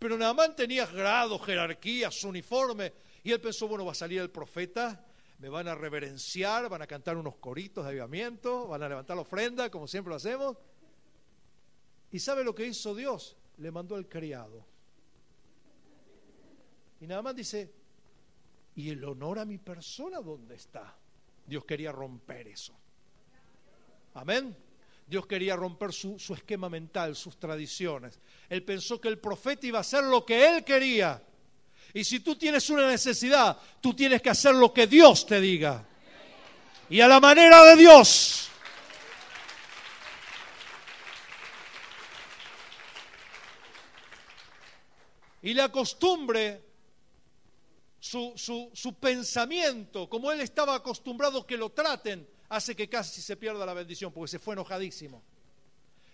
[0.00, 2.94] Pero Naamán tenía grado, jerarquía, su uniforme.
[3.22, 5.04] Y él pensó, bueno, va a salir el profeta,
[5.38, 9.22] me van a reverenciar, van a cantar unos coritos de avivamiento, van a levantar la
[9.22, 10.56] ofrenda, como siempre lo hacemos.
[12.10, 13.36] ¿Y sabe lo que hizo Dios?
[13.58, 14.64] Le mandó el criado.
[17.02, 17.70] Y Naamán dice,
[18.76, 20.96] ¿y el honor a mi persona dónde está?
[21.46, 22.72] Dios quería romper eso.
[24.14, 24.56] Amén.
[25.10, 28.20] Dios quería romper su, esquema mental, sus tradiciones.
[28.48, 31.20] Él pensó que el profeta iba a hacer lo que él quería.
[31.92, 35.84] Y si tú tienes una necesidad, tú tienes que hacer lo que Dios te diga.
[36.88, 38.48] Y a la manera de Dios.
[45.42, 46.62] Y la costumbre,
[47.98, 53.36] su, su, su pensamiento, como él estaba acostumbrado que lo traten, hace que casi se
[53.36, 55.22] pierda la bendición, porque se fue enojadísimo.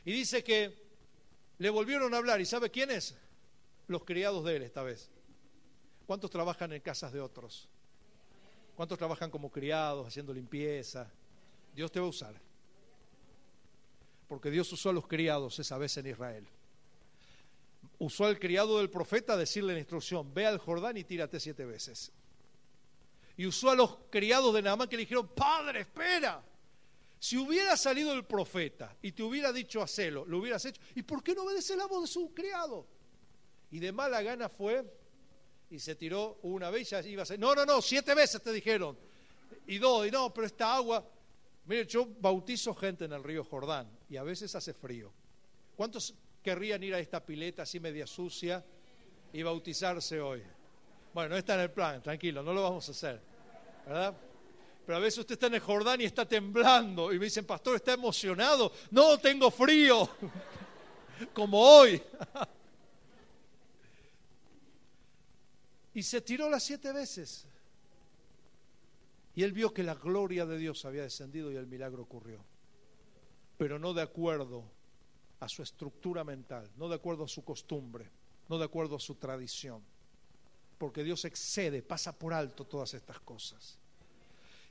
[0.05, 0.87] Y dice que
[1.59, 3.17] le volvieron a hablar, ¿y sabe quiénes?
[3.89, 5.11] Los criados de él esta vez.
[6.07, 7.69] ¿Cuántos trabajan en casas de otros?
[8.77, 11.11] ¿Cuántos trabajan como criados, haciendo limpieza?
[11.75, 12.35] Dios te va a usar.
[14.29, 16.47] Porque Dios usó a los criados esa vez en Israel.
[17.99, 21.65] Usó al criado del profeta a decirle la instrucción, ve al Jordán y tírate siete
[21.65, 22.13] veces
[23.37, 26.43] y usó a los criados de Naamán que le dijeron, Padre, espera.
[27.19, 30.81] Si hubiera salido el profeta y te hubiera dicho hacelo, lo hubieras hecho.
[30.95, 32.87] ¿Y por qué no obedece la voz de su criado?
[33.71, 34.85] Y de mala gana fue
[35.71, 37.39] y se tiró una vez y ya iba a ser.
[37.39, 38.97] No, no, no, siete veces te dijeron.
[39.67, 41.07] Y dos, y no, pero esta agua.
[41.65, 45.13] Mire, yo bautizo gente en el río Jordán y a veces hace frío.
[45.75, 48.65] ¿Cuántos querrían ir a esta pileta así media sucia
[49.33, 50.43] y bautizarse hoy?
[51.17, 53.19] Bueno, no está en el plan, tranquilo, no lo vamos a hacer.
[53.87, 54.15] ¿Verdad?
[54.85, 57.77] Pero a veces usted está en el Jordán y está temblando y me dicen, pastor,
[57.77, 58.71] está emocionado.
[58.91, 60.07] No, tengo frío,
[61.33, 62.03] como hoy.
[65.95, 67.47] y se tiró las siete veces.
[69.35, 72.45] Y él vio que la gloria de Dios había descendido y el milagro ocurrió.
[73.57, 74.65] Pero no de acuerdo
[75.41, 78.11] a su estructura mental, no de acuerdo a su costumbre,
[78.51, 79.96] no de acuerdo a su tradición
[80.79, 83.79] porque Dios excede, pasa por alto todas estas cosas.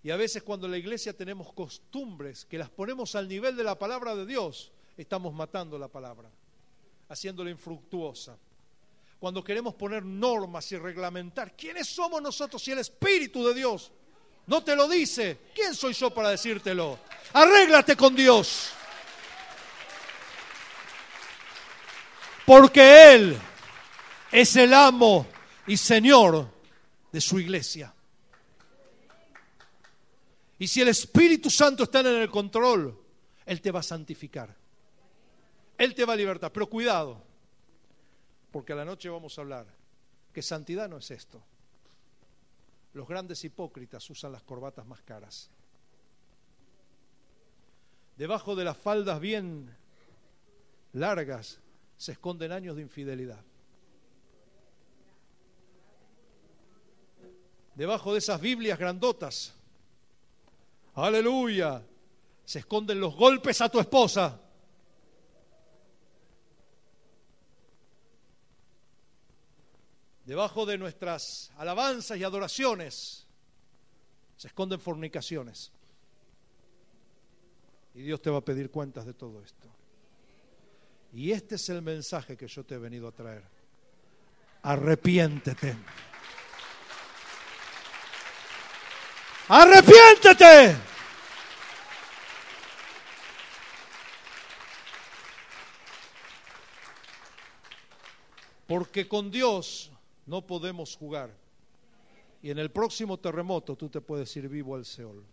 [0.04, 3.64] Y a veces cuando en la iglesia tenemos costumbres que las ponemos al nivel de
[3.64, 6.30] la palabra de Dios, estamos matando la palabra,
[7.10, 8.38] haciéndola infructuosa.
[9.20, 13.92] Cuando queremos poner normas y reglamentar, ¿quiénes somos nosotros si el Espíritu de Dios
[14.46, 15.40] no te lo dice?
[15.56, 17.00] ¿Quién soy yo para decírtelo?
[17.34, 18.70] Arréglate con Dios.
[22.46, 23.38] Porque Él
[24.32, 25.26] es el amo
[25.68, 26.48] y Señor
[27.12, 27.94] de su iglesia.
[30.58, 32.98] Y si el Espíritu Santo está en el control,
[33.46, 34.56] Él te va a santificar.
[35.78, 36.52] Él te va a libertar.
[36.52, 37.22] Pero cuidado,
[38.52, 39.66] porque a la noche vamos a hablar
[40.32, 41.42] que santidad no es esto.
[42.94, 45.50] Los grandes hipócritas usan las corbatas más caras.
[48.16, 49.76] Debajo de las faldas bien
[50.94, 51.60] largas
[51.98, 53.44] se esconden años de infidelidad.
[57.76, 59.54] Debajo de esas Biblias grandotas.
[60.96, 61.84] Aleluya.
[62.46, 64.40] Se esconden los golpes a tu esposa.
[70.26, 73.28] Debajo de nuestras alabanzas y adoraciones
[74.38, 75.72] se esconden fornicaciones.
[77.94, 79.70] Y Dios te va a pedir cuentas de todo esto.
[81.14, 83.44] Y este es el mensaje que yo te he venido a traer.
[84.64, 85.78] Arrepiéntete.
[89.48, 90.76] Arrepiéntete.
[98.68, 99.92] Porque con Dios
[100.26, 101.32] no podemos jugar.
[102.42, 105.24] Y en el próximo terremoto tú te puedes ir vivo al Seol.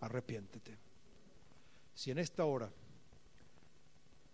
[0.00, 0.78] Arrepiéntete.
[1.94, 2.70] Si en esta hora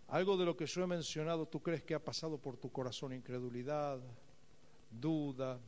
[0.07, 3.11] algo de lo que yo he mencionado tú crees que ha pasado por tu corazón,
[3.11, 3.99] incredulidad,
[4.91, 5.59] duda,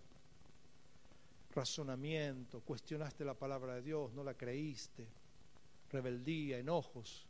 [1.57, 5.07] razonamiento, cuestionaste la palabra de Dios, no la creíste,
[5.89, 7.25] rebeldía, enojos.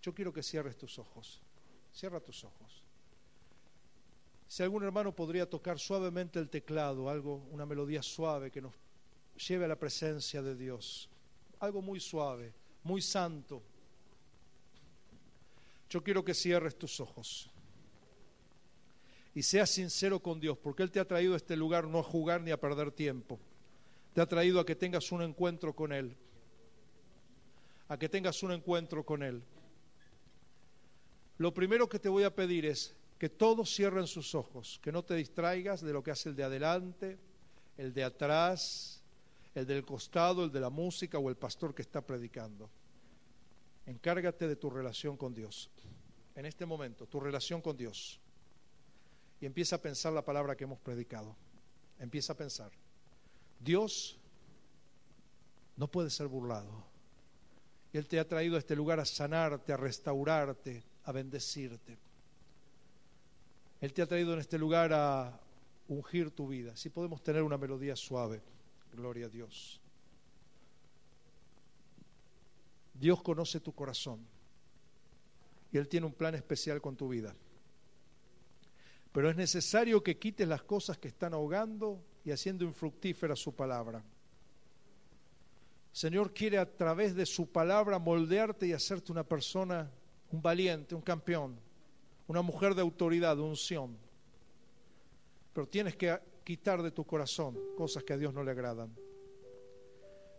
[0.00, 1.42] Yo quiero que cierres tus ojos,
[1.92, 2.82] cierra tus ojos.
[4.46, 8.74] Si algún hermano podría tocar suavemente el teclado, algo, una melodía suave que nos
[9.48, 11.08] lleve a la presencia de Dios,
[11.58, 12.54] algo muy suave,
[12.84, 13.62] muy santo.
[15.90, 17.50] Yo quiero que cierres tus ojos
[19.34, 22.02] y seas sincero con Dios, porque Él te ha traído a este lugar no a
[22.02, 23.38] jugar ni a perder tiempo
[24.18, 26.16] te ha traído a que tengas un encuentro con Él.
[27.86, 29.44] A que tengas un encuentro con Él.
[31.36, 35.04] Lo primero que te voy a pedir es que todos cierren sus ojos, que no
[35.04, 37.16] te distraigas de lo que hace el de adelante,
[37.76, 39.04] el de atrás,
[39.54, 42.68] el del costado, el de la música o el pastor que está predicando.
[43.86, 45.70] Encárgate de tu relación con Dios.
[46.34, 48.18] En este momento, tu relación con Dios.
[49.40, 51.36] Y empieza a pensar la palabra que hemos predicado.
[52.00, 52.72] Empieza a pensar.
[53.60, 54.18] Dios
[55.76, 56.84] no puede ser burlado.
[57.92, 61.98] Él te ha traído a este lugar a sanarte, a restaurarte, a bendecirte.
[63.80, 65.40] Él te ha traído en este lugar a
[65.88, 66.76] ungir tu vida.
[66.76, 68.42] Si podemos tener una melodía suave,
[68.92, 69.80] gloria a Dios.
[72.94, 74.26] Dios conoce tu corazón
[75.72, 77.34] y Él tiene un plan especial con tu vida.
[79.12, 84.02] Pero es necesario que quites las cosas que están ahogando y haciendo infructífera su palabra.
[85.92, 89.90] Señor quiere a través de su palabra moldearte y hacerte una persona,
[90.30, 91.58] un valiente, un campeón,
[92.26, 93.96] una mujer de autoridad, de unción.
[95.52, 98.94] Pero tienes que quitar de tu corazón cosas que a Dios no le agradan.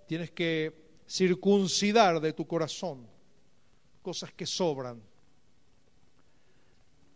[0.07, 3.07] Tienes que circuncidar de tu corazón
[4.01, 5.01] cosas que sobran.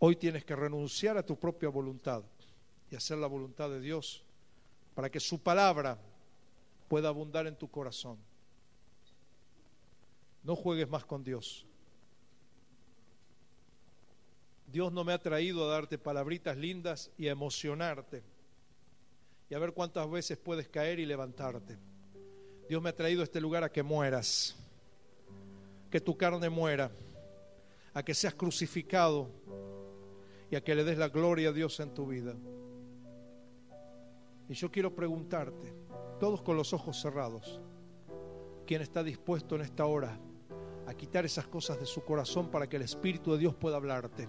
[0.00, 2.22] Hoy tienes que renunciar a tu propia voluntad
[2.90, 4.23] y hacer la voluntad de Dios
[4.94, 5.98] para que su palabra
[6.88, 8.18] pueda abundar en tu corazón.
[10.42, 11.66] No juegues más con Dios.
[14.66, 18.22] Dios no me ha traído a darte palabritas lindas y a emocionarte
[19.48, 21.78] y a ver cuántas veces puedes caer y levantarte.
[22.68, 24.56] Dios me ha traído a este lugar a que mueras,
[25.90, 26.90] que tu carne muera,
[27.92, 29.30] a que seas crucificado
[30.50, 32.34] y a que le des la gloria a Dios en tu vida.
[34.48, 35.74] Y yo quiero preguntarte,
[36.20, 37.60] todos con los ojos cerrados,
[38.66, 40.18] ¿quién está dispuesto en esta hora
[40.86, 44.28] a quitar esas cosas de su corazón para que el Espíritu de Dios pueda hablarte?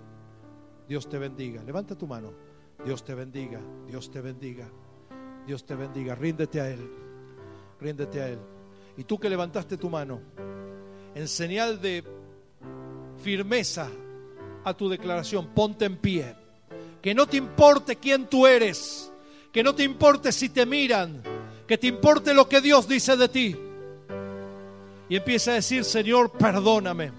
[0.87, 1.63] Dios te bendiga.
[1.63, 2.31] Levanta tu mano.
[2.83, 3.59] Dios te bendiga.
[3.87, 4.69] Dios te bendiga.
[5.45, 6.15] Dios te bendiga.
[6.15, 6.89] Ríndete a Él.
[7.79, 8.39] Ríndete a Él.
[8.97, 10.21] Y tú que levantaste tu mano,
[11.13, 12.03] en señal de
[13.21, 13.89] firmeza
[14.63, 16.35] a tu declaración, ponte en pie.
[17.01, 19.11] Que no te importe quién tú eres
[19.55, 21.23] que no te importe si te miran,
[21.65, 23.55] que te importe lo que Dios dice de ti.
[25.07, 27.09] Y empieza a decir, Señor, perdóname,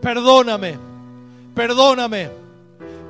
[0.00, 0.78] perdóname,
[1.54, 2.30] perdóname,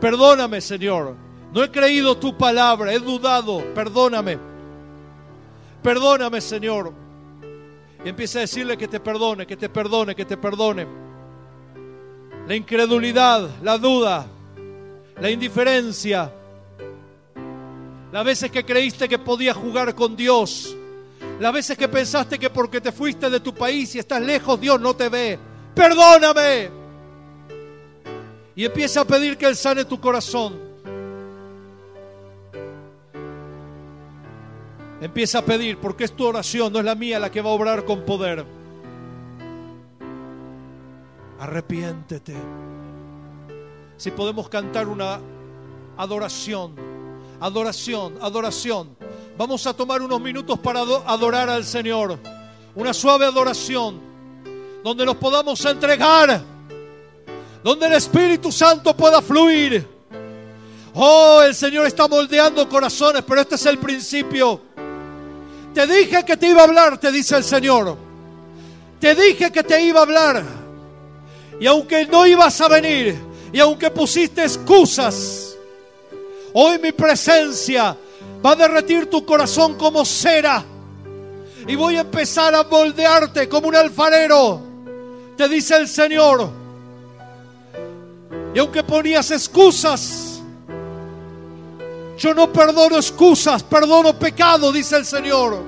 [0.01, 1.15] perdóname, Señor.
[1.53, 4.37] No he creído tu palabra, he dudado, perdóname,
[5.81, 6.93] perdóname, Señor.
[8.05, 10.85] Y empieza a decirle que te perdone, que te perdone, que te perdone.
[12.49, 14.27] La incredulidad, la duda,
[15.21, 16.33] la indiferencia
[18.13, 20.77] las veces que creíste que podías jugar con Dios.
[21.41, 24.79] Las veces que pensaste que porque te fuiste de tu país y estás lejos, Dios
[24.79, 25.39] no te ve.
[25.75, 26.71] Perdóname.
[28.55, 30.61] Y empieza a pedir que Él sane tu corazón.
[35.01, 37.55] Empieza a pedir, porque es tu oración, no es la mía la que va a
[37.55, 38.45] obrar con poder.
[41.41, 42.37] Arrepiéntete.
[43.97, 45.19] Si podemos cantar una
[45.97, 46.92] adoración
[47.43, 48.97] Adoración, adoración.
[49.37, 52.17] Vamos a tomar unos minutos para adorar al Señor.
[52.77, 54.01] Una suave adoración
[54.85, 56.41] donde nos podamos entregar,
[57.65, 59.85] donde el Espíritu Santo pueda fluir.
[60.95, 64.61] Oh, el Señor está moldeando corazones, pero este es el principio.
[65.75, 67.97] Te dije que te iba a hablar, te dice el Señor.
[69.01, 70.45] Te dije que te iba a hablar.
[71.59, 73.21] Y aunque no ibas a venir,
[73.53, 75.42] y aunque pusiste excusas,
[76.55, 77.97] Hoy mi presencia
[78.45, 80.65] va a derretir tu corazón como cera.
[81.67, 84.61] Y voy a empezar a moldearte como un alfarero.
[85.37, 86.51] Te dice el Señor.
[88.55, 90.43] Y aunque ponías excusas,
[92.19, 95.63] yo no perdono excusas, perdono pecado, dice el Señor.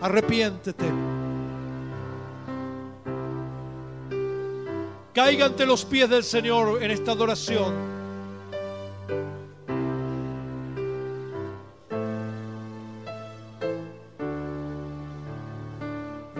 [0.00, 0.84] Arrepiéntete.
[5.14, 7.97] Caiga ante los pies del Señor en esta adoración.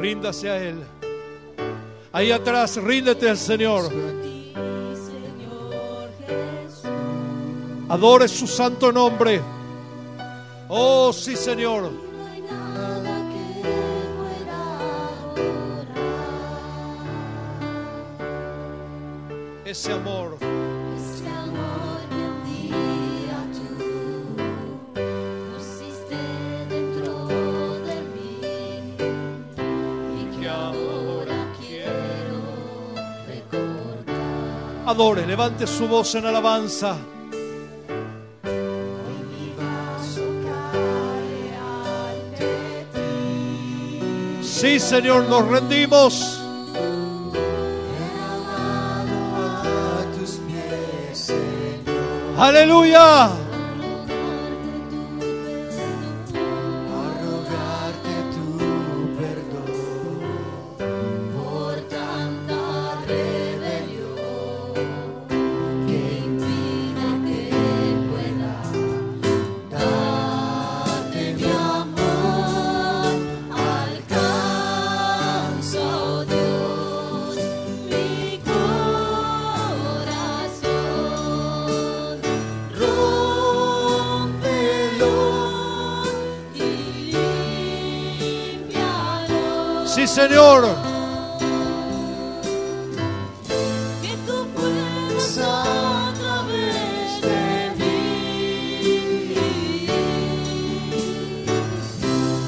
[0.01, 0.85] Ríndase a Él.
[2.13, 3.93] Ahí atrás, ríndete al Señor.
[7.89, 9.41] Adore su santo nombre.
[10.69, 11.91] Oh, sí, Señor.
[19.65, 20.39] Ese amor.
[34.89, 36.97] Adore, levante su voz en alabanza.
[44.41, 46.41] Sí, Señor, nos rendimos.
[52.39, 53.48] Aleluya.
[89.99, 90.63] Sí, Señor.
[94.01, 97.97] Que tú puedas a través de mí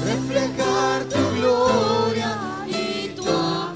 [0.05, 2.31] reflejar tu gloria
[2.67, 3.75] y tu amor.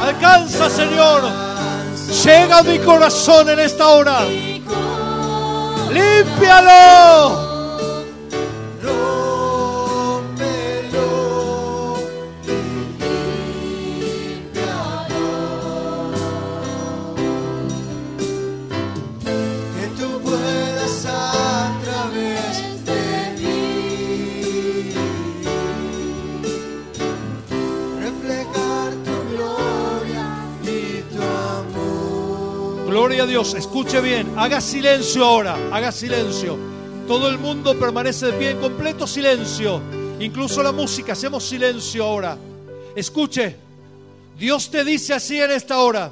[0.00, 1.20] Alcanza, Señor.
[2.24, 4.24] Llega a mi corazón en esta hora.
[5.92, 7.37] Límpialo.
[33.38, 33.54] Dios.
[33.54, 34.36] Escuche bien.
[34.36, 35.56] Haga silencio ahora.
[35.70, 36.58] Haga silencio.
[37.06, 39.80] Todo el mundo permanece de pie en completo silencio.
[40.18, 41.12] Incluso la música.
[41.12, 42.36] Hacemos silencio ahora.
[42.96, 43.54] Escuche.
[44.36, 46.10] Dios te dice así en esta hora.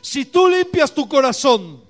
[0.00, 1.82] Si tú limpias tu corazón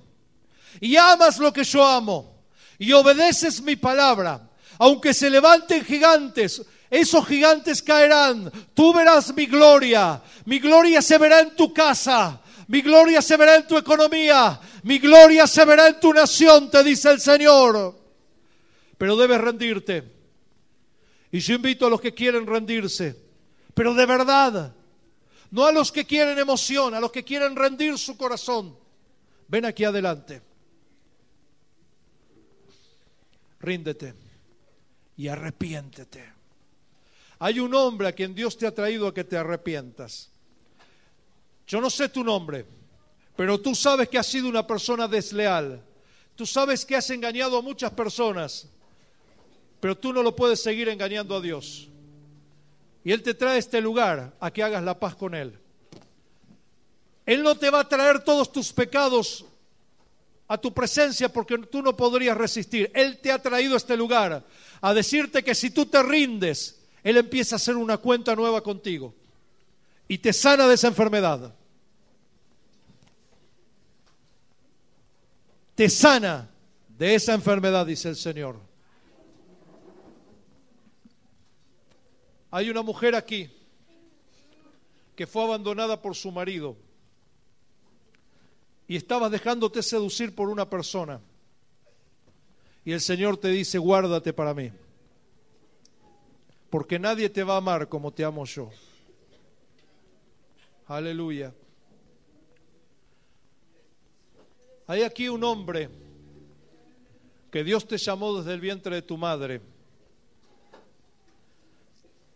[0.81, 2.47] y amas lo que yo amo
[2.79, 4.41] y obedeces mi palabra,
[4.79, 8.51] aunque se levanten gigantes, esos gigantes caerán.
[8.73, 10.23] Tú verás mi gloria.
[10.47, 12.41] Mi gloria se verá en tu casa.
[12.69, 14.61] Mi gloria se verá en tu economía.
[14.83, 17.99] Mi gloria se verá en tu nación, te dice el Señor.
[18.97, 20.13] Pero debes rendirte.
[21.31, 23.17] Y yo invito a los que quieren rendirse,
[23.75, 24.73] pero de verdad,
[25.51, 28.79] no a los que quieren emoción, a los que quieren rendir su corazón.
[29.49, 30.43] Ven aquí adelante.
[33.59, 34.15] Ríndete
[35.17, 36.33] y arrepiéntete.
[37.41, 40.31] Hay un hombre a quien Dios te ha traído a que te arrepientas.
[41.67, 42.67] Yo no sé tu nombre,
[43.37, 45.83] pero tú sabes que has sido una persona desleal.
[46.37, 48.69] Tú sabes que has engañado a muchas personas,
[49.81, 51.89] pero tú no lo puedes seguir engañando a Dios.
[53.03, 55.59] Y Él te trae a este lugar a que hagas la paz con Él.
[57.27, 59.47] Él no te va a traer todos tus pecados
[60.47, 62.91] a tu presencia porque tú no podrías resistir.
[62.95, 64.45] Él te ha traído a este lugar
[64.81, 69.15] a decirte que si tú te rindes, Él empieza a hacer una cuenta nueva contigo
[70.09, 71.55] y te sana de esa enfermedad.
[75.75, 76.51] Te sana
[76.89, 78.61] de esa enfermedad, dice el Señor.
[82.51, 83.51] Hay una mujer aquí
[85.17, 86.77] que fue abandonada por su marido
[88.87, 91.21] y estabas dejándote seducir por una persona.
[92.85, 94.71] Y el Señor te dice, guárdate para mí,
[96.69, 98.71] porque nadie te va a amar como te amo yo.
[100.87, 101.55] Aleluya.
[104.87, 105.89] Hay aquí un hombre
[107.51, 109.63] que Dios te llamó desde el vientre de tu madre.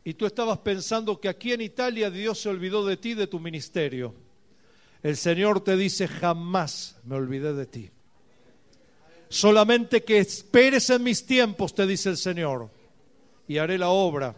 [0.03, 3.39] Y tú estabas pensando que aquí en Italia Dios se olvidó de ti, de tu
[3.39, 4.15] ministerio.
[5.03, 7.91] El Señor te dice, jamás me olvidé de ti.
[9.29, 12.71] Solamente que esperes en mis tiempos, te dice el Señor,
[13.47, 14.35] y haré la obra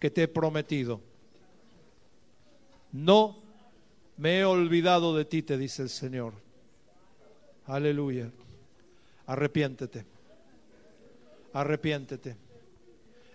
[0.00, 1.00] que te he prometido.
[2.90, 3.43] No
[4.16, 6.34] me he olvidado de ti, te dice el Señor.
[7.66, 8.30] Aleluya.
[9.26, 10.04] Arrepiéntete.
[11.52, 12.36] Arrepiéntete.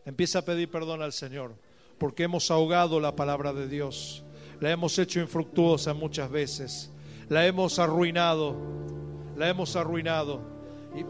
[0.06, 1.54] Empieza a pedir perdón al Señor,
[1.98, 4.24] porque hemos ahogado la palabra de Dios.
[4.60, 6.92] La hemos hecho infructuosa muchas veces.
[7.30, 8.56] la hemos arruinado,
[9.38, 10.42] la hemos arruinado.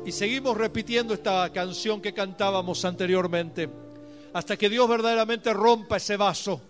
[0.06, 3.70] Y, y seguimos repitiendo esta canción que cantábamos anteriormente,
[4.34, 6.62] hasta que Dios verdaderamente rompa ese vaso.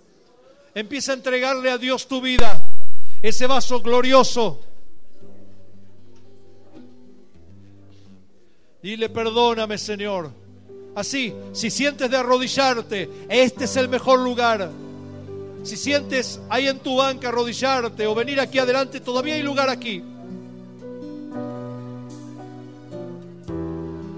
[0.75, 2.68] Empieza a entregarle a Dios tu vida,
[3.21, 4.59] ese vaso glorioso.
[8.81, 10.31] Dile, perdóname, Señor.
[10.95, 14.71] Así, si sientes de arrodillarte, este es el mejor lugar.
[15.63, 20.01] Si sientes ahí en tu banca arrodillarte o venir aquí adelante, todavía hay lugar aquí.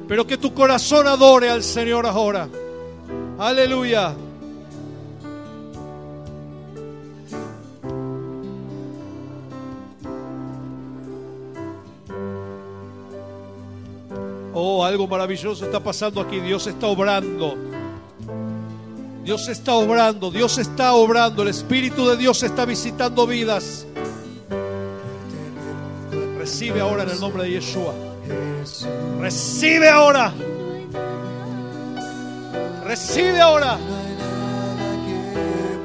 [0.08, 2.47] Pero que tu corazón adore al Señor ahora.
[3.39, 4.14] Aleluya.
[14.54, 16.39] Oh, algo maravilloso está pasando aquí.
[16.39, 17.58] Dios está obrando.
[19.24, 20.30] Dios está obrando.
[20.30, 21.43] Dios está obrando.
[21.43, 23.86] El Espíritu de Dios está visitando vidas.
[26.38, 27.93] Recibe ahora en el nombre de Yeshua.
[29.22, 30.34] Recibe ahora.
[32.84, 33.78] Recibe ahora.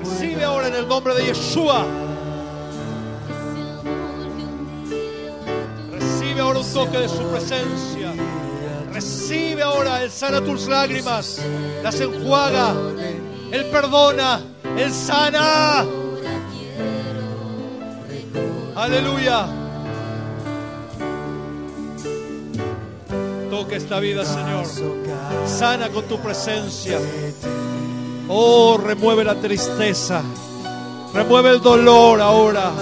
[0.03, 1.87] Recibe ahora en el nombre de Yeshua.
[5.93, 8.13] Recibe ahora un toque de su presencia.
[8.97, 11.39] Recibe ahora, Él sana tus lágrimas,
[11.83, 12.75] las enjuaga,
[13.53, 14.41] Él perdona,
[14.75, 15.85] Él sana.
[18.75, 19.49] Aleluya.
[23.51, 24.65] Toca esta vida, Señor.
[25.47, 26.99] Sana con tu presencia.
[28.29, 30.23] Oh, remueve la tristeza.
[31.13, 32.73] Remueve el dolor ahora.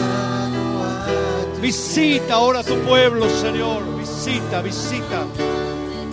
[1.61, 3.83] Visita ahora a tu pueblo, Señor.
[3.99, 5.27] Visita, visita.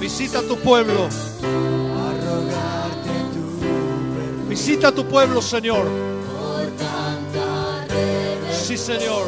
[0.01, 1.09] Visita a tu pueblo.
[4.49, 5.85] Visita tu pueblo, Señor.
[8.51, 9.27] Sí, Señor.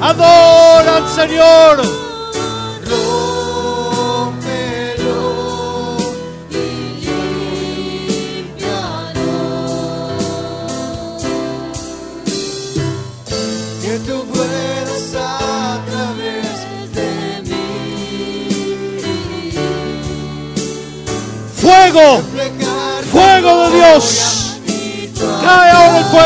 [0.00, 2.07] Adora al Señor.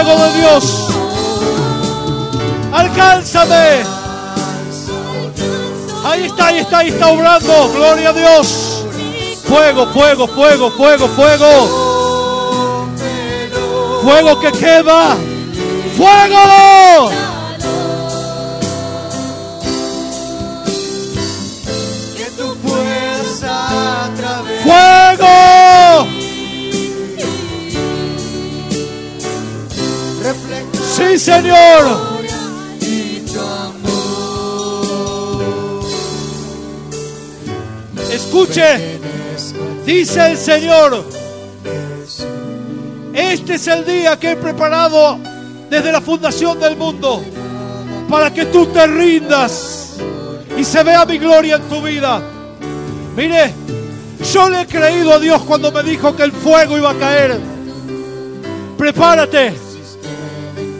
[0.03, 0.89] Fuego de Dios.
[2.73, 3.83] Alcánzame.
[6.05, 7.73] Ahí está, ahí está, ahí está obrando.
[7.73, 8.85] Gloria a Dios.
[9.47, 11.79] Fuego, fuego, fuego, fuego, fuego.
[14.03, 15.17] Fuego que quema.
[15.97, 17.22] Fuego.
[31.19, 32.13] Señor.
[38.13, 38.99] Escuche.
[39.85, 41.05] Dice el Señor.
[43.13, 45.19] Este es el día que he preparado
[45.69, 47.23] desde la fundación del mundo
[48.09, 49.97] para que tú te rindas
[50.57, 52.23] y se vea mi gloria en tu vida.
[53.17, 53.55] Mire,
[54.33, 57.39] yo le he creído a Dios cuando me dijo que el fuego iba a caer.
[58.79, 59.55] Prepárate,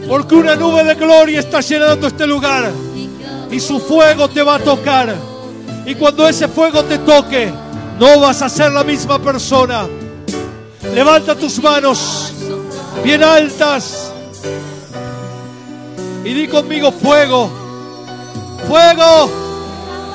[0.07, 2.71] porque una nube de gloria está llenando este lugar
[3.51, 5.15] y su fuego te va a tocar.
[5.85, 7.51] Y cuando ese fuego te toque,
[7.99, 9.87] no vas a ser la misma persona.
[10.93, 12.33] Levanta tus manos
[13.03, 14.11] bien altas
[16.23, 17.49] y di conmigo fuego,
[18.67, 19.29] fuego,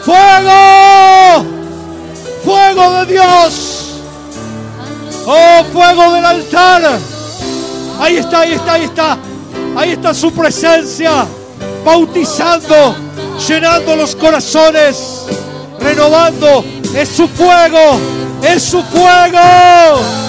[0.03, 1.45] fuego,
[2.45, 4.01] fuego de Dios,
[5.27, 6.99] oh fuego del altar.
[8.01, 9.19] Ahí está, ahí está, ahí está,
[9.79, 11.25] ahí está su presencia,
[11.85, 12.97] bautizando,
[13.47, 15.27] llenando los corazones,
[15.79, 16.65] renovando.
[16.95, 18.01] Es su fuego,
[18.43, 20.28] es su fuego.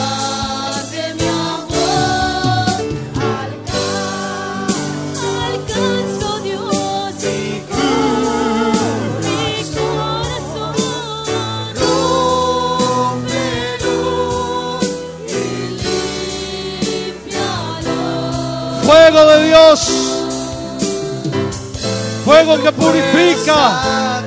[22.44, 24.22] Fuego que purifica.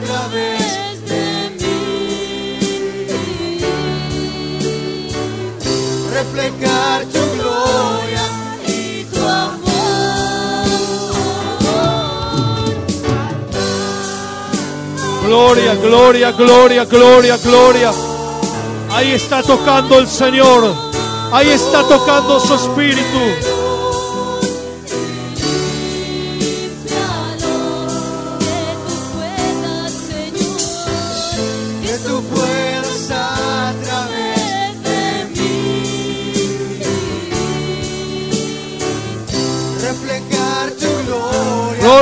[6.12, 8.22] Reflejar tu gloria
[8.66, 9.62] y tu amor.
[15.24, 17.92] Gloria, gloria, gloria, gloria, gloria.
[18.94, 20.74] Ahí está tocando el Señor.
[21.32, 23.51] Ahí está tocando su espíritu.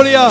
[0.01, 0.29] Gloria.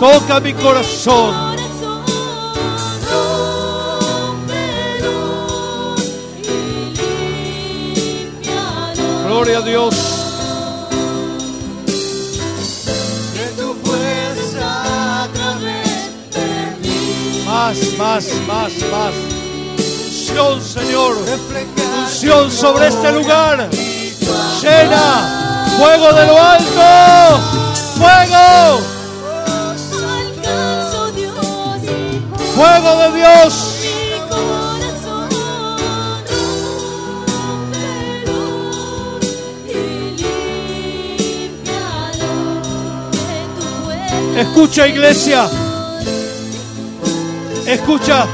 [0.00, 1.54] Toca mi corazón.
[9.26, 9.94] Gloria a Dios.
[13.34, 19.23] Que tú puedas a través de mí Más, más, más, más.
[20.34, 21.16] Unción, Señor.
[21.96, 23.70] Unción sobre este lugar.
[24.60, 25.64] Llena.
[25.78, 27.40] Fuego de lo alto.
[27.96, 28.80] Fuego.
[32.56, 33.70] Fuego de Dios.
[44.36, 45.48] Escucha, iglesia.
[47.66, 48.26] Escucha.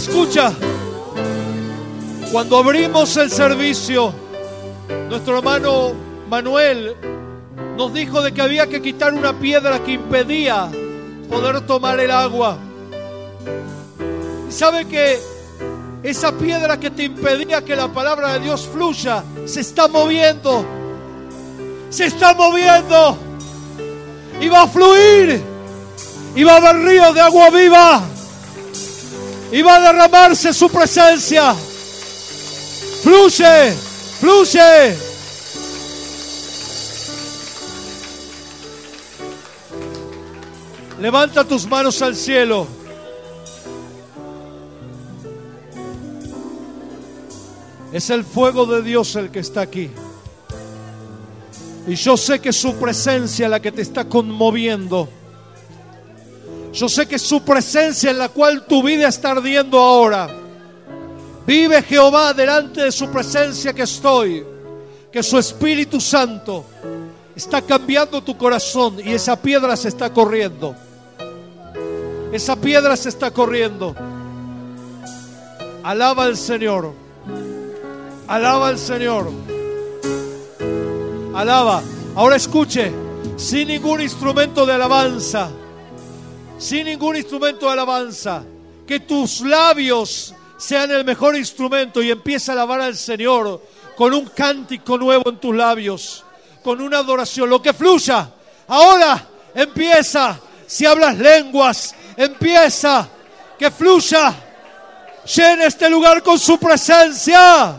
[0.00, 0.50] Escucha.
[2.32, 4.14] Cuando abrimos el servicio,
[5.10, 5.92] nuestro hermano
[6.26, 6.96] Manuel
[7.76, 10.70] nos dijo de que había que quitar una piedra que impedía
[11.28, 12.56] poder tomar el agua.
[14.48, 15.18] Y sabe que
[16.02, 20.64] esa piedra que te impedía que la palabra de Dios fluya se está moviendo.
[21.90, 23.18] Se está moviendo.
[24.40, 25.42] Y va a fluir.
[26.34, 28.09] Y va a haber ríos de agua viva.
[29.52, 31.54] Y va a derramarse su presencia.
[33.02, 33.72] Fluye.
[34.20, 34.96] Fluye.
[41.00, 42.66] Levanta tus manos al cielo.
[47.92, 49.90] Es el fuego de Dios el que está aquí.
[51.88, 55.08] Y yo sé que su presencia la que te está conmoviendo.
[56.72, 60.28] Yo sé que su presencia en la cual tu vida está ardiendo ahora.
[61.46, 64.44] Vive Jehová delante de su presencia que estoy.
[65.10, 66.64] Que su Espíritu Santo
[67.34, 70.76] está cambiando tu corazón y esa piedra se está corriendo.
[72.32, 73.96] Esa piedra se está corriendo.
[75.82, 76.92] Alaba al Señor.
[78.28, 79.28] Alaba al Señor.
[81.34, 81.82] Alaba.
[82.14, 82.92] Ahora escuche.
[83.36, 85.50] Sin ningún instrumento de alabanza.
[86.60, 88.44] Sin ningún instrumento de alabanza.
[88.86, 93.62] Que tus labios sean el mejor instrumento y empieza a alabar al Señor
[93.96, 96.22] con un cántico nuevo en tus labios.
[96.62, 97.48] Con una adoración.
[97.48, 98.30] Lo que fluya.
[98.68, 100.38] Ahora empieza.
[100.66, 103.08] Si hablas lenguas, empieza.
[103.58, 104.34] Que fluya.
[105.34, 107.74] Llena este lugar con su presencia.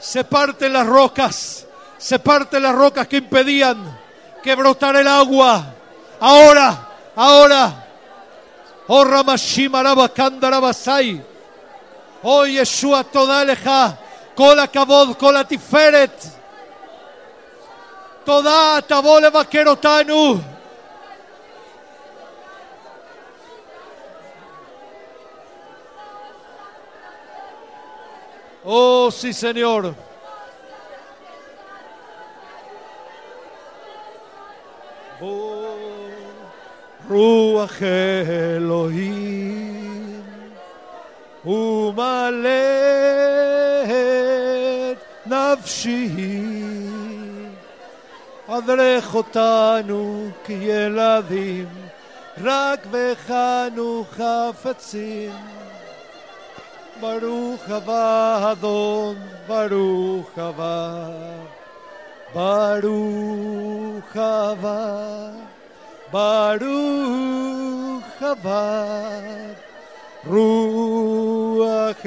[0.00, 1.66] Se parten las rocas,
[1.98, 3.97] se parten las rocas que impedían
[4.42, 5.74] que brotara el agua.
[6.20, 7.86] Ahora, ahora.
[8.88, 11.22] Oh Ramashimaraba Kandarabasai.
[12.22, 13.98] Oh Yeshua Todaleja.
[14.34, 16.38] Kola Kabod, Kola Tiferet.
[18.24, 20.40] Toda Tabole Vaquerotanu.
[28.64, 29.94] Oh, sí, Señor.
[35.20, 35.64] בו
[37.08, 37.82] רוח
[38.56, 40.22] אלוהים
[41.44, 42.48] ומלא
[44.92, 46.08] את נפשי.
[48.48, 51.68] אברך אותנו כילדים
[52.44, 55.32] רק בכנו חפצים.
[57.00, 59.16] ברוך הבא אדון
[59.46, 61.08] ברוך הבא.
[62.34, 62.82] Barujaba,
[66.12, 66.74] Barujaba,
[70.26, 72.04] Ruach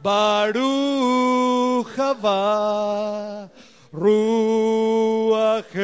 [0.05, 3.49] Baruch haba,
[3.91, 5.75] Ruach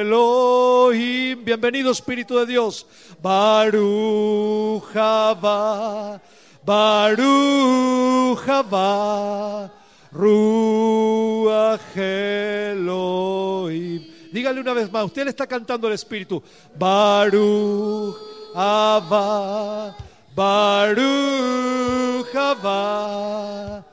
[0.00, 1.44] Elohim.
[1.44, 2.86] Bienvenido Espíritu de Dios.
[3.20, 6.22] Baruch haba,
[6.64, 9.70] Baruch haba,
[10.10, 13.20] Ruach Elohim.
[14.32, 16.42] Dígale una vez más, usted le está cantando el Espíritu.
[16.74, 18.16] Baruch
[18.54, 19.94] haba,
[20.34, 23.84] Baruch haba,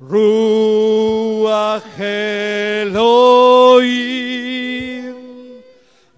[0.00, 3.04] Ruach Elohim.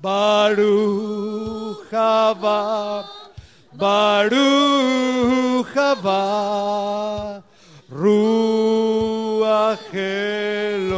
[0.00, 3.04] Baruch haba,
[3.74, 7.42] Baruch haba,
[7.90, 10.96] Ruach Elohim.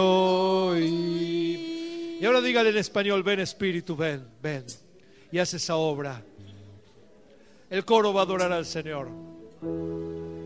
[2.21, 4.65] Y ahora dígale en español, ven Espíritu, ven, ven.
[5.33, 6.23] Y haz esa obra.
[7.70, 9.09] El coro va a adorar al Señor.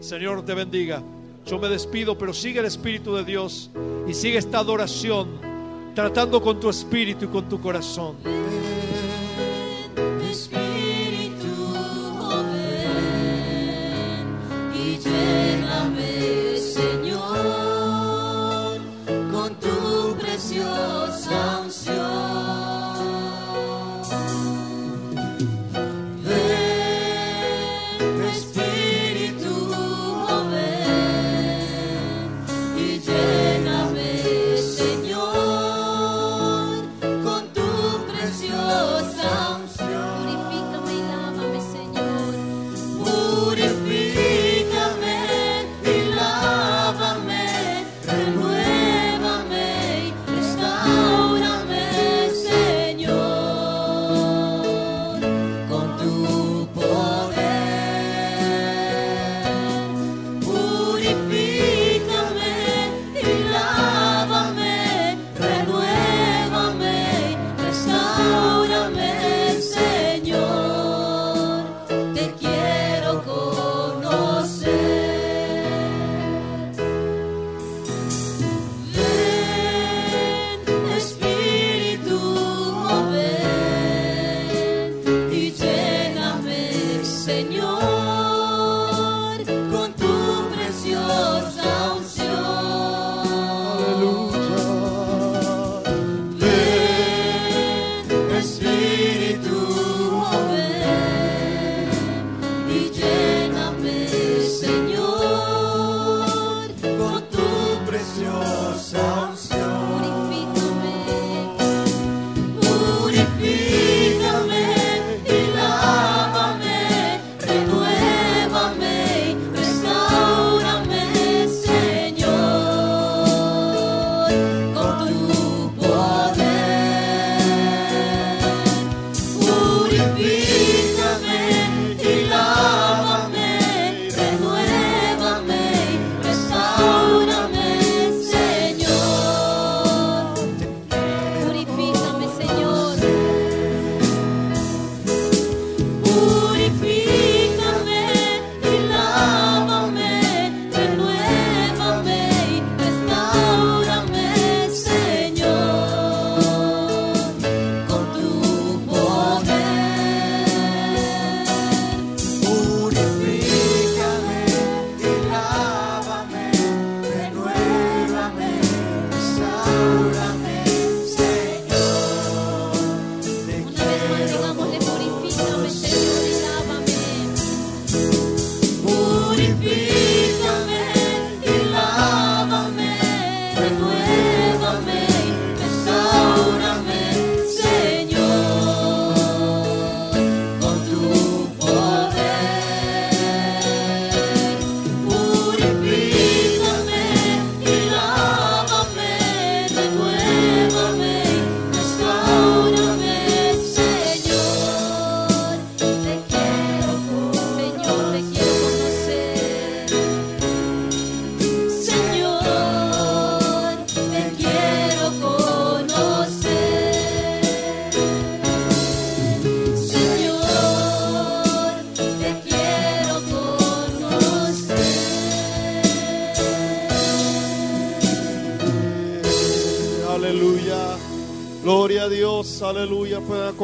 [0.00, 1.02] Señor te bendiga.
[1.46, 3.70] Yo me despido, pero sigue el Espíritu de Dios
[4.08, 5.28] y sigue esta adoración,
[5.94, 8.16] tratando con tu espíritu y con tu corazón.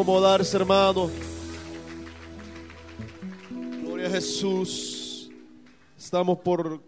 [0.08, 1.10] Acomodarse, hermano.
[3.82, 5.30] Gloria a Jesús.
[5.98, 6.80] Estamos por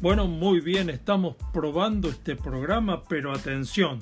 [0.05, 4.01] Bueno, muy bien, estamos probando este programa, pero atención,